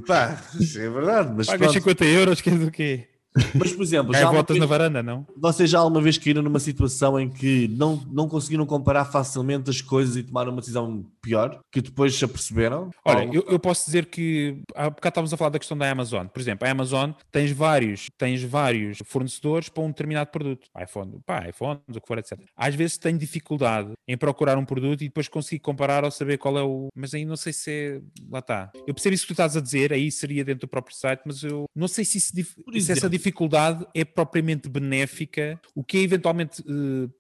[0.07, 1.33] Pá, isso é verdade.
[1.37, 1.73] Mas, Pagas pronto.
[1.75, 3.07] 50 euros, queres o quê?
[3.55, 4.21] Mas por exemplo, já
[4.55, 5.27] vez- na varanda, não?
[5.37, 9.81] Vocês já alguma vez caíram numa situação em que não, não conseguiram comparar facilmente as
[9.81, 11.61] coisas e tomaram uma decisão pior?
[11.71, 12.91] Que depois se aperceberam?
[13.05, 16.27] Olha, eu, eu posso dizer que há bocado estávamos a falar da questão da Amazon.
[16.27, 20.67] Por exemplo, a Amazon tens vários, tens vários fornecedores para um determinado produto.
[20.81, 22.39] iPhone, pá, iPhones, o que for, etc.
[22.57, 26.59] Às vezes tenho dificuldade em procurar um produto e depois consigo comparar ou saber qual
[26.59, 26.89] é o.
[26.95, 28.01] Mas aí não sei se é.
[28.31, 28.71] Lá está.
[28.87, 31.43] Eu percebo isso que tu estás a dizer, aí seria dentro do próprio site, mas
[31.43, 32.33] eu não sei se, isso
[32.81, 35.61] se essa dificuldade é propriamente benéfica.
[35.75, 36.63] O que é eventualmente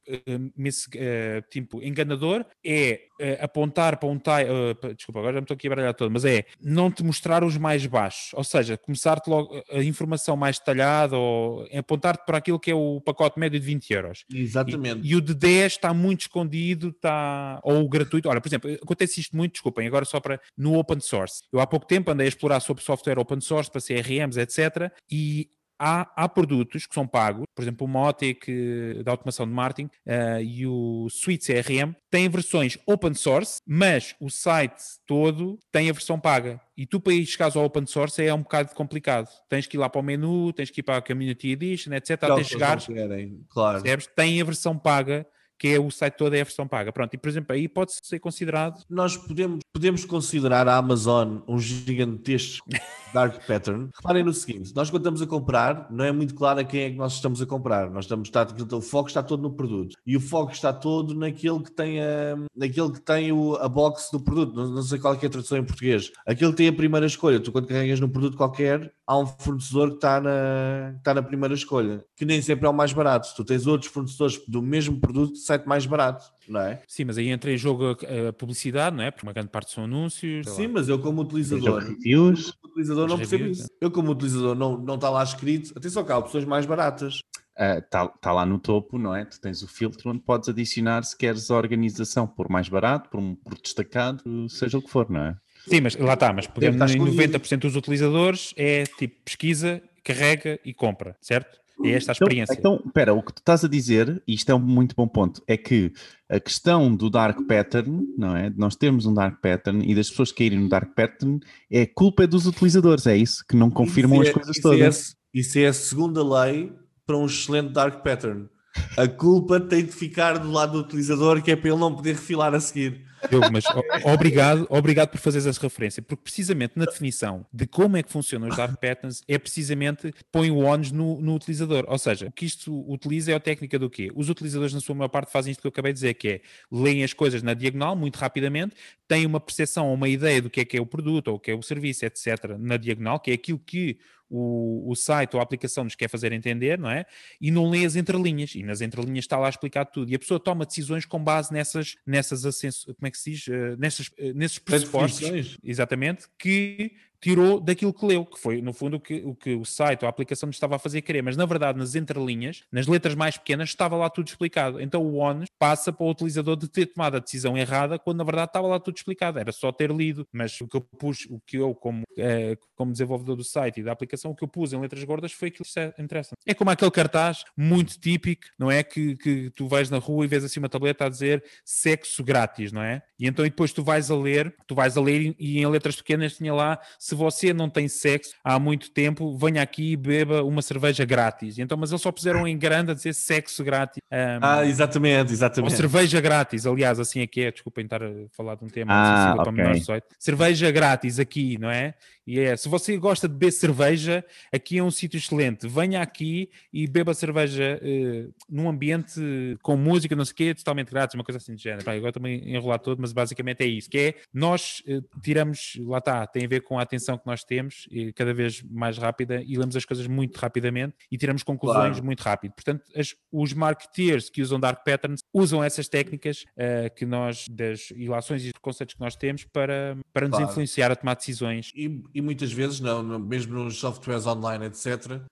[0.06, 4.94] eh, mis- eh, tipo, enganador é eh, apontar para um time.
[4.94, 7.56] desculpa, agora já me estou aqui a baralhar todo, mas é não te mostrar os
[7.56, 12.70] mais baixos, ou seja, começar-te logo a informação mais detalhada ou apontar-te para aquilo que
[12.70, 14.24] é o pacote médio de 20 euros.
[14.32, 15.06] Exatamente.
[15.06, 17.60] E, e o de 10 está muito escondido, está.
[17.62, 18.28] Ou o gratuito.
[18.28, 20.40] Olha, por exemplo, acontece isto muito, desculpem, agora só para.
[20.56, 21.42] No open source.
[21.52, 24.92] Eu há pouco tempo andei a explorar sobre software open source para CRMs, etc.
[25.10, 25.50] E.
[25.78, 29.90] Há, há produtos que são pagos, por exemplo, o Motic eh, da automação de marketing
[30.04, 35.92] eh, e o Suite CRM têm versões open source, mas o site todo tem a
[35.92, 36.60] versão paga.
[36.76, 39.28] E tu para ir chegares ao open source é um bocado complicado.
[39.48, 42.22] Tens que ir lá para o menu, tens que ir para a Community Edition, etc.
[42.22, 43.82] Até chegares querem, claro.
[43.82, 44.06] percebes?
[44.14, 45.26] Tem a versão paga,
[45.58, 46.92] que é o site todo é a versão paga.
[46.92, 48.82] Pronto, e por exemplo, aí pode ser considerado.
[48.88, 52.66] Nós podemos, podemos considerar a Amazon um gigantesco
[53.12, 53.88] dark pattern.
[53.96, 56.90] Reparem no seguinte: nós quando estamos a comprar, não é muito claro a quem é
[56.90, 57.90] que nós estamos a comprar.
[57.90, 61.14] Nós estamos, está, portanto, o foco está todo no produto e o foco está todo
[61.14, 64.54] naquele que tem a, naquele que tem o, a box do produto.
[64.54, 66.12] Não, não sei qual é, é a tradução em português.
[66.26, 67.40] Aquele que tem a primeira escolha.
[67.40, 71.22] Tu, quando carregas num produto qualquer, há um fornecedor que está na, que está na
[71.22, 73.34] primeira escolha, que nem sempre é o mais barato.
[73.34, 76.80] Tu tens outros fornecedores do mesmo produto site mais barato, não é?
[76.86, 79.10] Sim, mas aí entra em jogo a, a publicidade, não é?
[79.10, 80.46] Porque uma grande parte são anúncios.
[80.46, 80.56] sei lá.
[80.56, 82.52] Sim, mas eu como utilizador, Reviews.
[82.52, 83.70] como utilizador não percebo reviews, isso.
[83.80, 85.72] Eu como utilizador não, não está lá escrito.
[85.76, 87.20] Atenção cá, opções mais baratas.
[87.58, 89.24] Está tá lá no topo, não é?
[89.24, 93.18] Tu tens o filtro onde podes adicionar se queres a organização por mais barato, por,
[93.18, 95.36] um, por destacado, seja o que for, não é?
[95.66, 97.38] Sim, mas lá está, mas pegando estar em escondido.
[97.38, 101.58] 90% dos utilizadores é tipo pesquisa, carrega e compra, certo?
[101.84, 102.54] É esta a Então, experiência.
[102.58, 105.42] então, espera, o que tu estás a dizer, e isto é um muito bom ponto,
[105.46, 105.92] é que
[106.28, 108.50] a questão do dark pattern, não é?
[108.50, 112.26] De nós termos um dark pattern e das pessoas caírem no dark pattern, é culpa
[112.26, 113.44] dos utilizadores, é isso?
[113.48, 115.10] Que não confirmam Isso as é- coisas isso todas.
[115.34, 116.72] É, isso é a segunda lei
[117.06, 118.48] para um excelente dark pattern.
[118.96, 122.12] A culpa tem de ficar do lado do utilizador, que é para ele não poder
[122.12, 123.07] refilar a seguir.
[123.28, 123.64] Diogo, mas
[124.04, 128.48] obrigado, obrigado por fazeres essa referência, porque precisamente na definição de como é que funcionam
[128.48, 131.84] os dark patterns é precisamente põe o ONS no, no, utilizador.
[131.88, 134.10] Ou seja, o que isto utiliza é a técnica do quê?
[134.14, 136.40] Os utilizadores, na sua maior parte, fazem isto que eu acabei de dizer, que é
[136.70, 138.74] leem as coisas na diagonal muito rapidamente,
[139.06, 141.40] têm uma percepção ou uma ideia do que é que é o produto ou o
[141.40, 143.98] que é o serviço, etc., na diagonal, que é aquilo que
[144.30, 147.04] o, o site ou a aplicação nos quer fazer entender, não é?
[147.40, 150.10] E não lê as entrelinhas, e nas entrelinhas está lá explicado tudo.
[150.10, 153.46] E a pessoa toma decisões com base nessas, nessas como é que se diz?
[153.46, 158.96] Uh, nessas, uh, nesses pressupostos, exatamente, que tirou daquilo que leu, que foi, no fundo,
[158.96, 161.46] o que o, que o site ou a aplicação estava a fazer querer, mas na
[161.46, 164.80] verdade, nas entrelinhas, nas letras mais pequenas, estava lá tudo explicado.
[164.80, 168.24] Então o ONU passa para o utilizador de ter tomado a decisão errada, quando na
[168.24, 171.40] verdade estava lá tudo explicado, era só ter lido, mas o que eu pus, o
[171.40, 174.72] que eu, como, é, como desenvolvedor do site e da aplicação, o que eu pus
[174.72, 176.34] em letras gordas foi aquilo que interessa.
[176.46, 178.82] É como aquele cartaz muito típico, não é?
[178.82, 182.72] Que, que tu vais na rua e vês assim uma tableta a dizer sexo grátis,
[182.72, 183.02] não é?
[183.18, 185.66] E então e depois tu vais a ler, tu vais a ler e, e em
[185.66, 186.78] letras pequenas tinha lá
[187.08, 191.58] se você não tem sexo há muito tempo, venha aqui e beba uma cerveja grátis.
[191.58, 194.02] Então, mas eles só puseram em grande a dizer sexo grátis.
[194.12, 195.70] Um, ah, exatamente, exatamente.
[195.70, 198.92] Ou cerveja grátis, aliás, assim é que é, desculpem estar a falar de um tema
[198.92, 199.52] ah, okay.
[199.52, 200.04] menores 18.
[200.18, 201.94] Cerveja grátis aqui, não é?
[202.28, 204.22] E é, se você gosta de beber cerveja,
[204.52, 205.66] aqui é um sítio excelente.
[205.66, 209.18] Venha aqui e beba cerveja uh, num ambiente
[209.62, 211.90] com música, não sei o quê, totalmente grátis, uma coisa assim de género.
[211.90, 216.26] Agora também enrolar todo, mas basicamente é isso, que é, nós uh, tiramos, lá está,
[216.26, 219.56] tem a ver com a atenção que nós temos, e cada vez mais rápida, e
[219.56, 222.04] lemos as coisas muito rapidamente e tiramos conclusões claro.
[222.04, 222.52] muito rápido.
[222.52, 227.90] Portanto, as, os marketeers que usam dark patterns usam essas técnicas uh, que nós, das
[227.92, 230.50] ilações e conceitos que nós temos para, para nos claro.
[230.50, 231.72] influenciar a tomar decisões.
[231.74, 235.22] E, e muitas vezes, não, mesmo nos softwares online, etc., uh,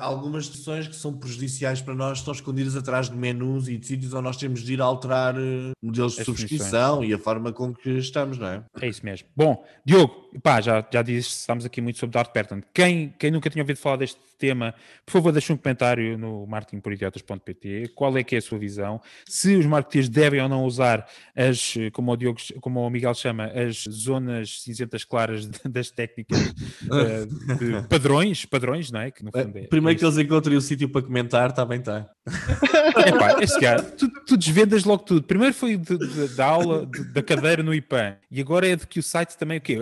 [0.00, 4.14] algumas decisões que são prejudiciais para nós estão escondidas atrás de menus e de sítios
[4.14, 7.74] onde nós temos de ir alterar uh, modelos de As subscrição e a forma com
[7.74, 8.64] que estamos, não é?
[8.80, 9.28] É isso mesmo.
[9.36, 12.64] Bom, Diogo, pá, já, já disse, estamos aqui muito sobre Dark Pattern.
[12.72, 14.74] Quem, quem nunca tinha ouvido falar deste tema,
[15.04, 17.92] por favor, deixe um comentário no marketingporidiotas.pt.
[17.94, 18.98] Qual é que é a sua visão?
[19.28, 23.44] Se os marketeers devem ou não usar as, como o, Diogo, como o Miguel chama,
[23.44, 27.26] as zonas cinzentas claras das técnicas uh,
[27.58, 29.10] de padrões, padrões, não é?
[29.10, 31.78] Que no fundo é, Primeiro é que eles encontrem o sítio para comentar, está bem,
[31.78, 32.08] está.
[33.06, 35.22] Epá, este cara, tu, tu desvendas logo tudo.
[35.22, 38.86] Primeiro foi de, de, da aula de, da cadeira no IPAN e agora é de
[38.86, 39.76] que o site também o quê?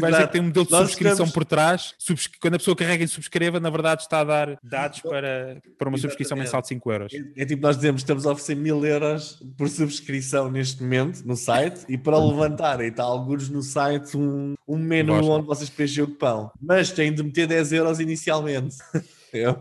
[0.00, 1.94] Vai dizer que tem um modelo de Nós subscrição por trás.
[1.98, 2.26] Subs...
[2.40, 5.98] Quando a pessoa carrega em subscreva, na verdade está a dar dados para, para uma
[5.98, 7.12] subscrição mensal de 5 euros.
[7.12, 11.36] É, é, tipo nós dizemos, estamos a oferecer mil euros por subscrição neste momento no
[11.36, 16.08] site e para levantarem está alguns no site um, um menu onde vocês preenchem o
[16.08, 16.50] pão.
[16.60, 18.76] Mas têm de meter 10 euros inicialmente.
[19.32, 19.56] Eu...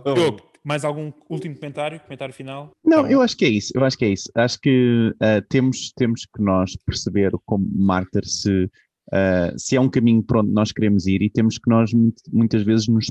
[0.63, 1.99] mais algum último comentário?
[1.99, 2.71] Comentário final?
[2.84, 3.71] Não, tá eu acho que é isso.
[3.76, 4.32] Eu acho que é isso.
[4.36, 8.69] Acho que uh, temos, temos que nós perceber como marketer se
[9.13, 11.91] Uh, se é um caminho para onde nós queremos ir e temos que nós
[12.34, 13.05] muitas vezes nos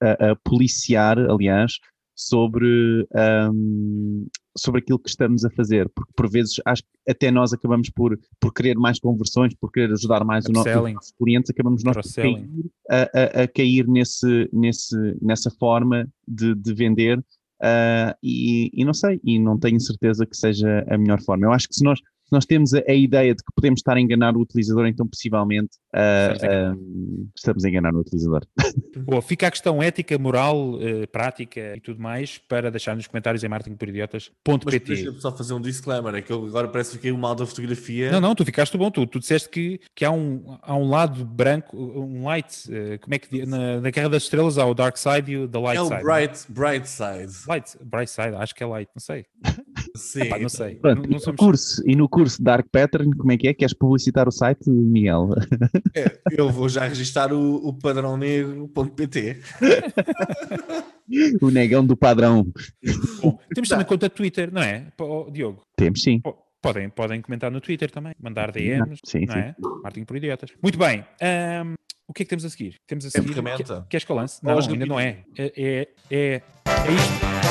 [0.00, 1.72] a policiar, aliás,
[2.14, 3.04] sobre,
[3.52, 7.88] um, sobre aquilo que estamos a fazer, porque por vezes acho que até nós acabamos
[7.90, 11.96] por, por querer mais conversões, por querer ajudar mais o nosso, os clientes, acabamos nós
[11.96, 12.48] por cair,
[12.90, 18.94] a, a, a, cair nesse, nesse, nessa forma de, de vender uh, e, e não
[18.94, 21.46] sei, e não tenho certeza que seja a melhor forma.
[21.46, 22.00] Eu acho que se nós
[22.30, 25.06] se nós temos a, a, ideia de que podemos estar a enganar o utilizador, então
[25.06, 28.46] possivelmente uh, uh, estamos a enganar o utilizador.
[28.98, 33.42] Boa, fica a questão ética, moral, uh, prática e tudo mais para deixar nos comentários
[33.42, 34.78] em marketingporidiotas.pt.
[34.78, 38.12] Deixa-me só fazer um disclaimer, é que eu agora parece que fiquei mal da fotografia.
[38.12, 41.24] Não, não, tu ficaste bom, tu, tu disseste que, que há, um, há um lado
[41.24, 42.64] branco, um light,
[43.00, 45.58] como é que na, na Guerra das Estrelas há o dark side e o the
[45.58, 45.94] light é side.
[45.94, 47.48] É o bright, bright side.
[47.48, 49.26] Light, bright side, acho que é light, não sei.
[50.00, 50.22] Sim.
[50.22, 50.76] Epá, não sei.
[50.76, 51.38] Pronto, não, não somos...
[51.38, 53.54] curso, e no curso Dark Pattern, como é que é?
[53.54, 55.30] Queres publicitar o site, Miguel?
[55.94, 59.40] É, eu vou já registrar o, o padrão negro.pt.
[61.40, 62.46] o negão do padrão.
[63.20, 64.86] Bom, temos também conta Twitter, não é,
[65.32, 65.62] Diogo?
[65.76, 66.22] Temos sim.
[66.62, 69.40] Podem, podem comentar no Twitter também, mandar DMs, sim, não sim.
[69.40, 69.54] é?
[69.82, 70.50] Martin por idiotas.
[70.62, 71.04] Muito bem.
[71.20, 71.74] Um,
[72.06, 72.74] o que é que temos a seguir?
[72.86, 73.38] Temos a seguir.
[73.38, 74.44] É Queres que eu lance?
[74.44, 75.24] Não, ainda não é.
[75.38, 77.49] É, é, é, é isto.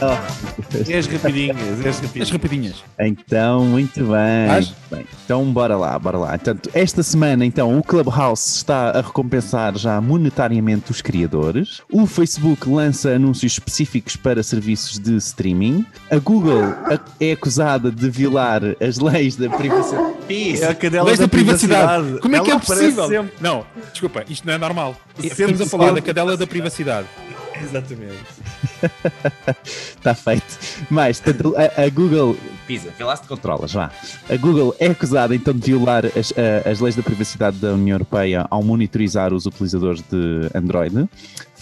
[0.70, 2.22] As rapidinhas, as rapidinhas.
[2.22, 2.84] As rapidinhas.
[2.98, 4.74] Então, muito bem.
[4.90, 5.06] bem.
[5.24, 6.28] Então, bora lá, bora lá.
[6.30, 11.82] Portanto, esta semana, então, o Clubhouse está a recompensar já monetariamente os criadores.
[11.92, 15.84] O Facebook lança anúncios específicos para serviços de streaming.
[16.10, 16.74] A Google
[17.18, 20.14] é acusada de violar as leis da privacidade.
[20.28, 22.04] Isso, é a leis da, da privacidade.
[22.04, 22.20] privacidade.
[22.20, 23.28] Como é que é possível?
[23.40, 24.96] Não, desculpa, isto não é normal.
[25.16, 27.06] Sempre Estamos a falar da cadela da privacidade.
[27.62, 28.39] Exatamente.
[29.96, 30.58] Está feito.
[30.90, 32.36] Mas tanto a, a Google.
[32.66, 33.90] Pisa, vê lá se te controlas, vá.
[34.28, 37.94] A Google é acusada então de violar as, a- as leis da privacidade da União
[37.96, 40.96] Europeia ao monitorizar os utilizadores de Android.
[40.96, 41.08] O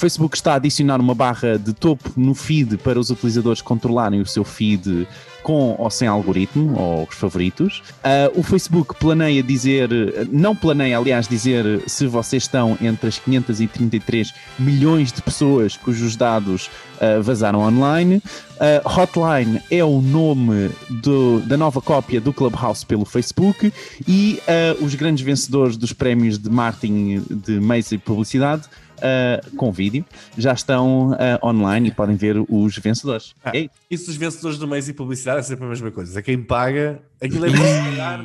[0.01, 4.27] Facebook está a adicionar uma barra de topo no feed para os utilizadores controlarem o
[4.27, 5.09] seu feed
[5.43, 7.82] com ou sem algoritmo, ou os favoritos.
[8.03, 9.89] Ah, o Facebook planeia dizer,
[10.30, 16.70] não planeia, aliás, dizer se vocês estão entre as 533 milhões de pessoas cujos dados
[17.01, 18.22] ah, vazaram online.
[18.61, 23.72] Ah, Hotline é o nome do- da nova cópia do Clubhouse pelo Facebook
[24.07, 24.41] e
[24.80, 28.62] os grandes vencedores dos prémios de marketing de meios e publicidade.
[29.03, 30.05] Ah, com vídeo,
[30.37, 33.35] já estão ah, online e podem ver os vencedores.
[33.45, 33.51] Ah.
[33.55, 36.19] Ei, Isso dos vencedores do mês e publicidade é sempre a mesma coisa.
[36.19, 37.51] É quem paga, aquilo é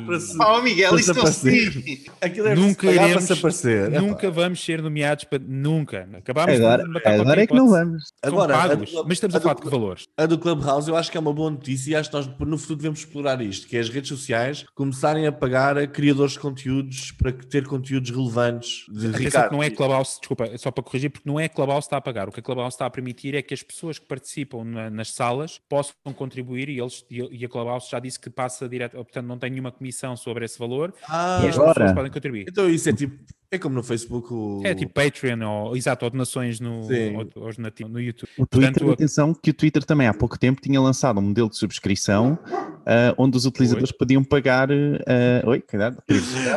[0.06, 0.36] para se.
[0.40, 2.06] Oh, Miguel, para se não se diz.
[2.20, 3.90] Aquilo é Nunca para se pagar iremos- para se aparecer.
[4.00, 5.38] Nunca vamos ser nomeados para.
[5.46, 6.08] Nunca.
[6.14, 8.04] Acabámos Agora, de matar agora é que não vamos.
[8.22, 10.04] Agora, a pagos, do- mas estamos a a falar de valores.
[10.16, 12.58] A do Clubhouse eu acho que é uma boa notícia e acho que nós no
[12.58, 16.38] futuro devemos explorar isto, que é as redes sociais começarem a pagar a criadores de
[16.40, 18.84] conteúdos para que- ter conteúdos relevantes.
[18.88, 21.48] De Atenção Ricardo, que não é Clubhouse, desculpa, é só para corrigir, porque não é
[21.48, 22.28] Clubhouse que está a pagar.
[22.28, 25.10] O que a Clubhouse está a permitir é que as pessoas que participam na- nas
[25.12, 29.26] salas possam contribuir e, eles, e e a Clubhouse já disse que passa direto, portanto
[29.26, 31.74] não tem nenhuma comissão sobre esse valor Ah, e as agora?
[31.74, 32.46] pessoas podem contribuir.
[32.48, 33.16] então isso é tipo,
[33.50, 34.32] é como no Facebook.
[34.32, 34.62] O...
[34.64, 37.50] É tipo Patreon ou, exato, ou donações no, ou, ou
[37.88, 38.28] no YouTube.
[38.36, 41.48] O Twitter, Portanto, atenção, que o Twitter também há pouco tempo tinha lançado um modelo
[41.48, 42.38] de subscrição
[42.86, 44.68] ah, onde os utilizadores podiam pagar.
[44.72, 46.02] ah, oi, cuidado.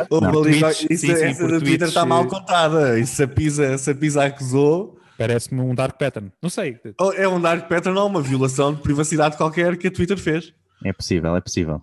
[0.08, 2.98] Tweets, isso, sim, sim, essa do Twitter está mal contada.
[2.98, 6.30] Isso se a Pisa, se a Pisa acusou, Parece-me um dark pattern.
[6.40, 6.78] Não sei.
[7.00, 10.54] ou é um dark pattern ou uma violação de privacidade qualquer que a Twitter fez.
[10.84, 11.82] É possível, é possível.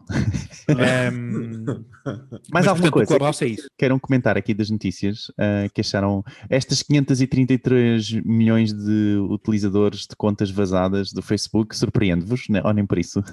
[0.69, 1.65] Ehm,
[2.05, 3.67] Mais mas, alguma portanto, coisa Clubhouse é isso.
[3.77, 10.51] queiram comentar aqui das notícias ah, que acharam estas 533 milhões de utilizadores de contas
[10.51, 12.61] vazadas do Facebook surpreende-vos, né?
[12.63, 13.23] ou nem por isso?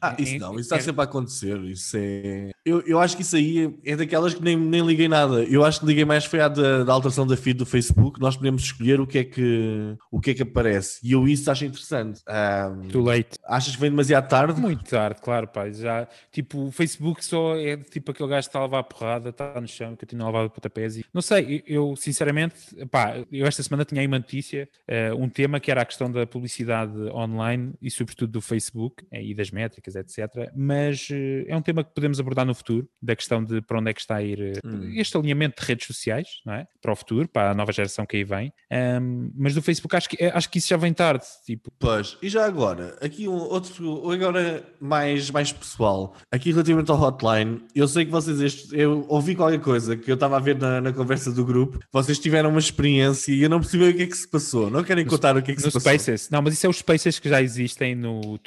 [0.00, 1.58] Ah, isso não, isso está é- sempre a acontecer.
[1.64, 2.50] Isso é.
[2.64, 5.44] Eu, eu acho que isso aí é daquelas que nem, nem liguei nada.
[5.44, 8.18] Eu acho que liguei mais foi à da, da alteração da feed do Facebook.
[8.20, 10.98] Nós podemos escolher o que é que, o que, é que aparece.
[11.02, 12.20] E eu isso acho interessante.
[12.26, 13.30] Ah, Too late.
[13.46, 14.60] achas que vem demasiado tarde?
[14.60, 15.70] Muito tarde, claro, pá.
[15.70, 19.28] Já, tipo, o Facebook só é tipo aquele gajo que está a levar a porrada,
[19.30, 20.96] está no chão, continua a levar pontapés.
[20.96, 22.54] E, não sei, eu, sinceramente,
[22.90, 26.10] pá, eu esta semana tinha aí uma notícia, eh, um tema que era a questão
[26.10, 30.50] da publicidade online e sobretudo do Facebook eh, e das métricas, etc.
[30.54, 33.90] Mas eh, é um tema que podemos abordar no futuro, da questão de para onde
[33.90, 34.92] é que está a ir Hum.
[34.96, 36.66] este alinhamento de redes sociais, não é?
[36.80, 38.52] Para o futuro, para a nova geração que aí vem.
[38.70, 42.28] Ahm, mas do Facebook acho que, acho que isso já vem tarde, tipo, Pois, e
[42.28, 45.01] já agora, aqui um outro, agora mais,
[45.32, 49.96] mais pessoal, aqui relativamente ao hotline, eu sei que vocês, este, eu ouvi qualquer coisa
[49.96, 53.42] que eu estava a ver na, na conversa do grupo, vocês tiveram uma experiência e
[53.42, 55.54] eu não percebi o que é que se passou, não querem contar o que é
[55.54, 55.80] que se passou?
[55.80, 56.28] Spaces.
[56.30, 58.38] Não, mas isso é os Spaces que já existem no.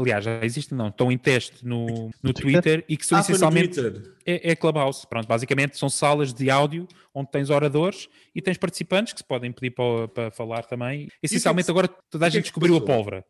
[0.00, 0.88] Aliás, já existem, não.
[0.88, 3.80] Estão em teste no, no Twitter e que são Ah, essencialmente.
[4.26, 5.06] É, é Clubhouse.
[5.06, 9.50] Pronto, basicamente são salas de áudio onde tens oradores e tens participantes que se podem
[9.50, 11.08] pedir para, para falar também.
[11.22, 12.94] Essencialmente, se- agora toda a que é gente que se descobriu a passou?
[12.94, 13.24] pólvora.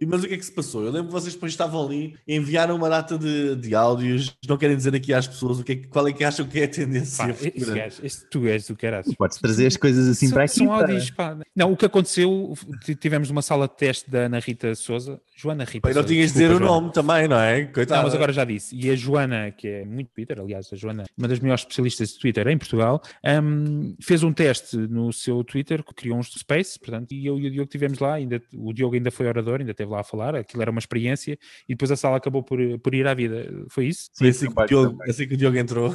[0.00, 0.82] E- Mas o que é que se passou?
[0.84, 4.76] Eu lembro que vocês depois estavam ali, enviaram uma data de, de áudios, não querem
[4.76, 6.68] dizer aqui às pessoas o que é, que- qual é que acham que é a
[6.68, 7.74] tendência Pá, esse futura.
[7.74, 9.04] gajo, esse, tu és do caralho.
[9.16, 10.54] Podes trazer as coisas assim são, para aqui.
[10.54, 11.36] são áudios, pá.
[11.54, 12.54] Não, o que aconteceu,
[13.00, 16.32] tivemos uma sala de teste da Ana Rita Souza, Joana Rita Pai, não tinhas de
[16.34, 16.80] dizer desculpa, o Joana.
[16.80, 17.64] nome também, não é?
[17.64, 17.98] Coitado.
[17.98, 18.74] Não, mas agora já disse.
[18.76, 22.18] E a Joana, que é muito Twitter, aliás, a Joana, uma das melhores especialistas de
[22.18, 23.00] Twitter em Portugal,
[23.42, 27.46] hum, fez um teste no seu Twitter, que criou um space, portanto, e eu e
[27.46, 30.34] o Diogo estivemos lá, ainda, o Diogo ainda foi orador, ainda esteve lá a falar,
[30.34, 33.64] aquilo era uma experiência, e depois a sala acabou por, por ir à vida.
[33.68, 34.10] Foi isso?
[34.16, 35.94] Foi Sim, assim, que o Diogo, assim que o Diogo entrou.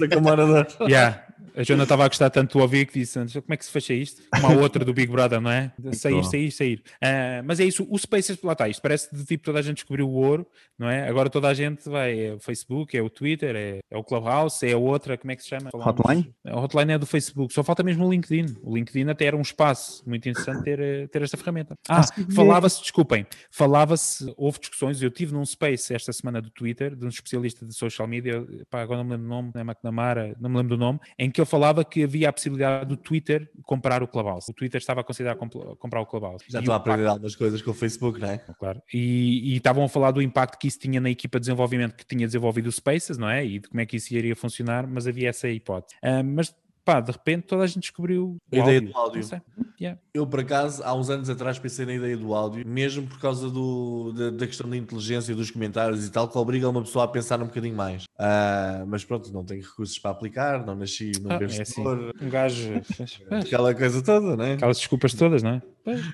[0.00, 0.66] da Câmara da...
[0.86, 1.26] Yeah.
[1.56, 3.70] A Joana estava a gostar tanto do ouvir que disse antes, como é que se
[3.70, 4.22] fecha isto?
[4.30, 5.72] Como a outra do Big Brother, não é?
[5.92, 6.82] Sair, sair, sair.
[7.02, 9.76] Ah, mas é isso, o Spaces, lá está, isto parece de tipo toda a gente
[9.76, 10.46] descobriu o ouro,
[10.78, 11.08] não é?
[11.08, 14.66] Agora toda a gente vai, é o Facebook, é o Twitter, é, é o Clubhouse,
[14.66, 15.70] é a outra, como é que se chama?
[15.70, 16.34] Falámos- Hotline?
[16.46, 18.56] A hotline é do Facebook, só falta mesmo o LinkedIn.
[18.62, 21.74] O LinkedIn até era um espaço muito interessante ter, eh, ter esta ferramenta.
[21.88, 22.30] Ah, sim.
[22.32, 27.08] falava-se, desculpem, falava-se, houve discussões, eu tive num space esta semana do Twitter, de um
[27.08, 30.50] especialista de social media, pá, agora não me lembro do nome, não é McNamara, não
[30.50, 34.02] me lembro do nome, em que ele falava que havia a possibilidade do Twitter comprar
[34.02, 34.50] o Clubhouse.
[34.50, 36.44] O Twitter estava a considerar compl- comprar o Clubhouse.
[36.48, 38.38] Já E o a aprender algumas coisas com o Facebook, não é?
[38.38, 38.82] Claro.
[38.92, 42.04] E, e estavam a falar do impacto que isso tinha na equipa de desenvolvimento que
[42.06, 43.44] tinha desenvolvido o Spaces, não é?
[43.44, 45.96] E de como é que isso iria funcionar, mas havia essa hipótese.
[46.02, 46.54] Ah, mas
[46.86, 49.16] pá, de repente toda a gente descobriu A ideia do áudio.
[49.20, 49.40] Não sei.
[49.78, 50.00] Yeah.
[50.14, 53.50] Eu, por acaso, há uns anos atrás pensei na ideia do áudio, mesmo por causa
[53.50, 57.08] do, da, da questão da inteligência dos comentários e tal, que obriga uma pessoa a
[57.08, 58.04] pensar um bocadinho mais.
[58.18, 61.84] Ah, mas pronto, não tenho recursos para aplicar, não nasci num Ah, é assim.
[62.22, 62.70] Um gajo.
[63.30, 64.54] aquela coisa toda, né?
[64.54, 65.62] Aquelas desculpas todas, não é?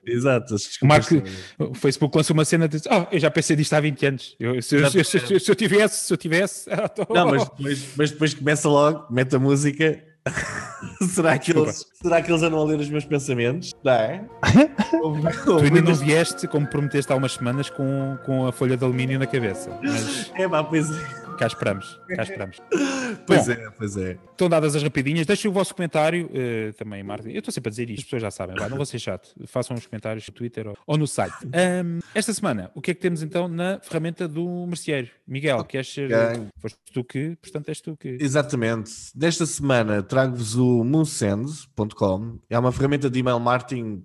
[0.07, 0.55] Exato.
[0.55, 1.33] as O todas.
[1.71, 4.37] O Facebook lança uma cena de oh, eu já pensei disto há 20 anos.
[4.41, 6.69] Eu- se, eu- se se se eu tivesse, se eu tivesse.
[6.95, 10.03] tô- Não, mas depois, mas depois começa logo, mete a música.
[11.09, 13.73] será, que eles, será que eles andam a ler os meus pensamentos?
[13.83, 14.25] Não é?
[15.45, 19.19] Tu ainda não vieste, como prometeste há umas semanas, com, com a folha de alumínio
[19.19, 19.77] na cabeça.
[19.83, 21.22] Mas É, pá, pois é.
[21.43, 22.01] Cá esperamos.
[22.17, 22.63] Cá esperamos.
[23.27, 23.53] Pois Bom.
[23.53, 24.19] é, pois é.
[24.31, 25.27] Estão dadas as rapidinhas.
[25.27, 27.29] Deixem o vosso comentário eh, também, Martin.
[27.29, 28.57] Eu estou sempre a dizer isto, as pessoas já sabem.
[28.57, 29.35] Vai, não vou ser chato.
[29.47, 31.37] Façam os comentários no Twitter ou, ou no site.
[31.53, 35.11] Ahm, esta semana, o que é que temos então na ferramenta do merceeiro?
[35.27, 36.11] Miguel, queres ser.
[36.13, 36.49] Ok.
[36.59, 38.17] Foste tu que, portanto, és tu que.
[38.19, 38.91] Exatamente.
[39.15, 42.39] Desta semana trago-vos o moonsend.com.
[42.49, 44.03] É uma ferramenta de email marketing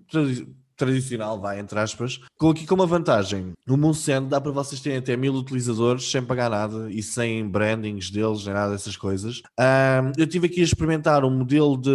[0.77, 3.53] tradicional, vai, entre aspas, com aqui com uma vantagem.
[3.65, 8.09] No Moonsend dá para vocês terem até mil utilizadores sem pagar nada e sem brandings
[8.11, 9.41] deles, nem nada dessas coisas.
[9.57, 11.91] Ahm, eu tive aqui a experimentar um modelo de,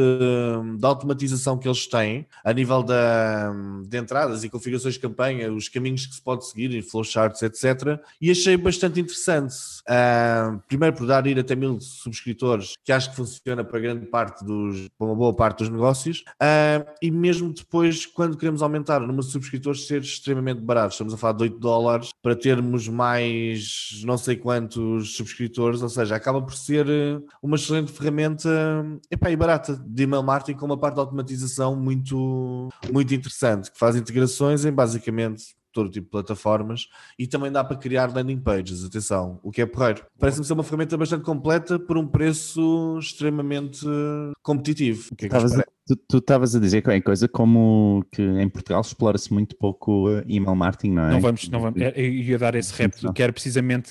[0.79, 3.53] de automatização que eles têm a nível da,
[3.87, 8.01] de entradas e configurações de campanha, os caminhos que se pode seguir, flowcharts, etc.
[8.21, 9.55] E achei bastante interessante.
[9.89, 14.45] Ah, primeiro por dar ir até mil subscritores, que acho que funciona para grande parte
[14.45, 16.25] dos, para uma boa parte dos negócios.
[16.41, 20.93] Ah, e mesmo depois, quando queremos aumentar o número de subscritores, ser extremamente barato.
[20.93, 26.17] Estamos a falar de 8 dólares para termos mais não sei quantos subscritores, ou seja,
[26.17, 28.49] acaba por ser eh, uma excelente ferramenta
[29.11, 33.79] epá, e barata de email marketing com uma parte de automatização muito, muito interessante, que
[33.79, 38.85] faz integrações em basicamente todo tipo de plataformas e também dá para criar landing pages,
[38.85, 40.05] atenção, o que é porreiro.
[40.19, 45.09] Parece-me ser uma ferramenta bastante completa por um preço extremamente eh, competitivo.
[45.13, 45.65] O que é que Estavas a-
[46.09, 50.55] Tu estavas a dizer qualquer coisa como que em Portugal explora-se muito pouco uh, email
[50.55, 51.11] marketing, não é?
[51.11, 51.81] Não vamos, não vamos.
[51.81, 53.13] Eu ia dar esse repto, Não.
[53.13, 53.91] que era precisamente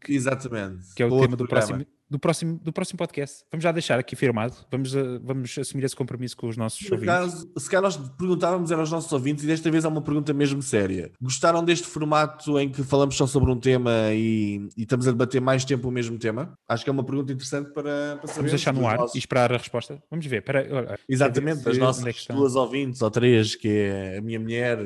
[0.00, 0.94] que, Exatamente.
[0.94, 1.66] que é o Outro tema do programa.
[1.66, 3.44] próximo, do, próximo, do próximo podcast.
[3.50, 4.54] Vamos já deixar aqui firmado.
[4.70, 7.08] Vamos, eh, vamos assumir esse compromisso com os nossos ouvintes.
[7.14, 10.62] acaso, se calhar nós perguntávamos aos nossos ouvintes e desta vez há uma pergunta mesmo
[10.62, 11.10] séria.
[11.20, 15.40] Gostaram deste formato em que falamos só sobre um tema e, e estamos a debater
[15.40, 16.56] mais tempo o mesmo tema?
[16.68, 18.34] Acho que é uma pergunta interessante para, para saber.
[18.36, 20.00] Vamos deixar no ar nossos- e esperar a resposta.
[20.10, 20.44] Vamos ver.
[20.70, 24.38] Olha, Exatamente, quer das ver nossas é duas ouvintes ou três, que é a minha
[24.38, 24.78] mulher.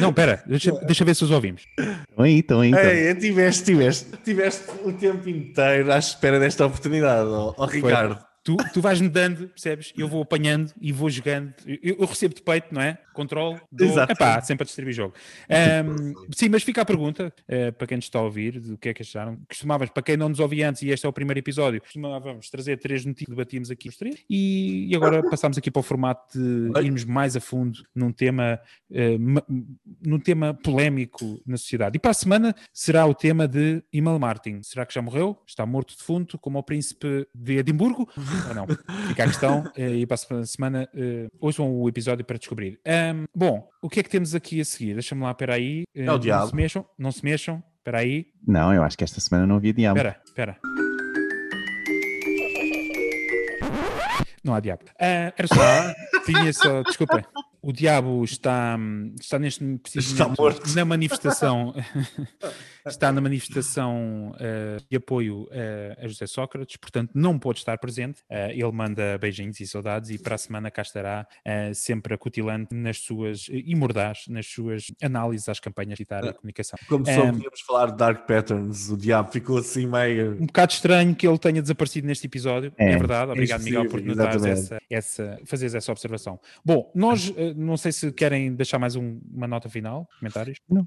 [0.00, 1.66] Não, espera, deixa, deixa ver se os ouvimos.
[2.08, 2.68] Estão aí, estão aí.
[2.70, 2.80] então.
[2.82, 5.41] Ei, tiveste, tiveste, tiveste o tempo inteiro
[5.92, 8.18] à espera desta oportunidade, ó, ó Ricardo.
[8.44, 9.92] Tu, tu vais-me dando, percebes?
[9.96, 11.54] Eu vou apanhando e vou jogando.
[11.64, 12.98] Eu, eu recebo de peito, não é?
[13.12, 13.60] Controlo.
[13.70, 13.86] Dou...
[13.86, 14.12] Exato.
[14.12, 15.14] Epá, sempre a distribuir jogo.
[15.48, 18.88] Ahm, sim, mas fica a pergunta eh, para quem nos está a ouvir: do que
[18.88, 19.38] é que acharam?
[19.48, 22.78] Costumávamos, para quem não nos ouvia antes, e este é o primeiro episódio, costumávamos trazer
[22.78, 26.80] três notícias, debatíamos aqui os três, e, e agora passámos aqui para o formato de
[26.84, 28.58] irmos mais a fundo num tema,
[29.20, 29.44] ma-
[30.04, 31.96] num tema polémico na sociedade.
[31.96, 34.62] E para a semana será o tema de email marketing.
[34.62, 35.38] Será que já morreu?
[35.46, 38.08] Está morto defunto, como o príncipe de Edimburgo?
[38.48, 38.66] Ou não?
[39.08, 39.64] Fica a questão.
[39.76, 42.78] eh, E para a semana eh, ouçam o episódio para descobrir.
[42.86, 44.94] Ahm, bom, o que é que temos aqui a seguir?
[44.94, 45.82] Deixa-me lá, espera aí.
[45.94, 46.48] Eh, É o não diabo.
[46.48, 47.62] se mexam, não se mexam.
[47.78, 48.26] Espera aí.
[48.46, 49.98] Não, eu acho que esta semana não havia diabo.
[49.98, 50.58] Espera, espera.
[54.44, 54.82] Não há diabo.
[55.00, 55.54] Ah, era só.
[56.26, 56.82] Tinha só.
[56.82, 57.22] Desculpem.
[57.62, 60.74] O diabo está, hum, está neste preciso Está momento morto.
[60.74, 61.72] na manifestação.
[62.84, 68.22] está na manifestação ah, de apoio ah, a José Sócrates, portanto não pode estar presente.
[68.28, 72.74] Ah, ele manda beijinhos e saudades e para a semana cá estará ah, sempre acutilante
[72.74, 76.78] nas suas e mordaz nas suas análises às campanhas de e comunicação.
[76.88, 80.32] Como só Ahm, podíamos falar de Dark Patterns, o diabo ficou assim meio.
[80.32, 82.72] um bocado estranho que ele tenha desaparecido neste episódio.
[82.76, 82.96] É, É.
[82.98, 83.30] verdade.
[83.30, 84.48] Obrigado, Miguel, por nos Exatamente.
[84.50, 86.40] essa, essa, fazeres essa observação.
[86.64, 90.58] Bom, nós não sei se querem deixar mais um- uma nota final, comentários.
[90.68, 90.86] Não,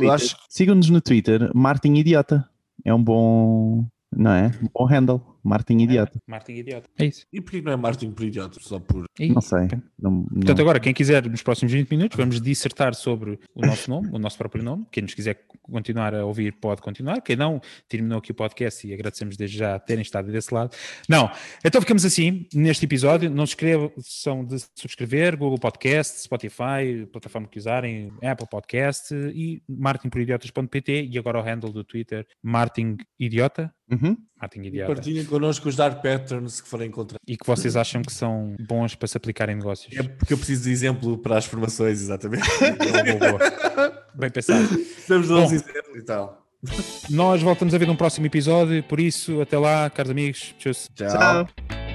[0.00, 2.48] eu acho Sigam-nos no Twitter, Martin Idiota.
[2.84, 4.46] É um bom, não é?
[4.62, 6.20] Um bom handle, Martin Idiota.
[6.26, 6.88] Martin Idiota.
[6.98, 7.26] É isso.
[7.32, 8.58] E porquê que não é Martin por idiota?
[8.60, 9.04] Só por.
[9.18, 9.64] É Não sei.
[9.64, 9.78] Ok.
[9.98, 13.90] Não, não- Portanto, agora, quem quiser, nos próximos 20 minutos, vamos dissertar sobre o nosso
[13.90, 14.86] nome, o nosso próprio nome.
[14.90, 17.20] Quem nos quiser continuar a ouvir, pode continuar.
[17.20, 20.76] Quem não, terminou aqui o podcast e agradecemos desde já terem estado desse lado.
[21.08, 21.30] Não,
[21.64, 23.30] então ficamos assim neste episódio.
[23.30, 31.08] Não se esqueçam de subscrever, Google Podcast, Spotify, plataforma que usarem, Apple Podcast e martinporidiotas.pt
[31.10, 33.72] e agora o handle do Twitter, Martin Idiota.
[33.90, 34.16] Uhum.
[34.40, 34.92] Martin Idiota.
[35.32, 37.18] Connosco os Dark Patterns que forem encontrar.
[37.26, 39.90] E que vocês acham que são bons para se aplicar em negócios.
[39.96, 42.46] É porque eu preciso de exemplo para as formações, exatamente.
[42.60, 44.04] Boa, boa, boa.
[44.14, 44.68] Bem pensado.
[44.68, 46.46] Precisamos de uns exemplos e tal.
[47.08, 50.54] Nós voltamos a ver num próximo episódio, por isso, até lá, caros amigos.
[50.58, 50.72] Tchau.
[50.94, 51.08] Tchau.
[51.08, 51.91] Tchau.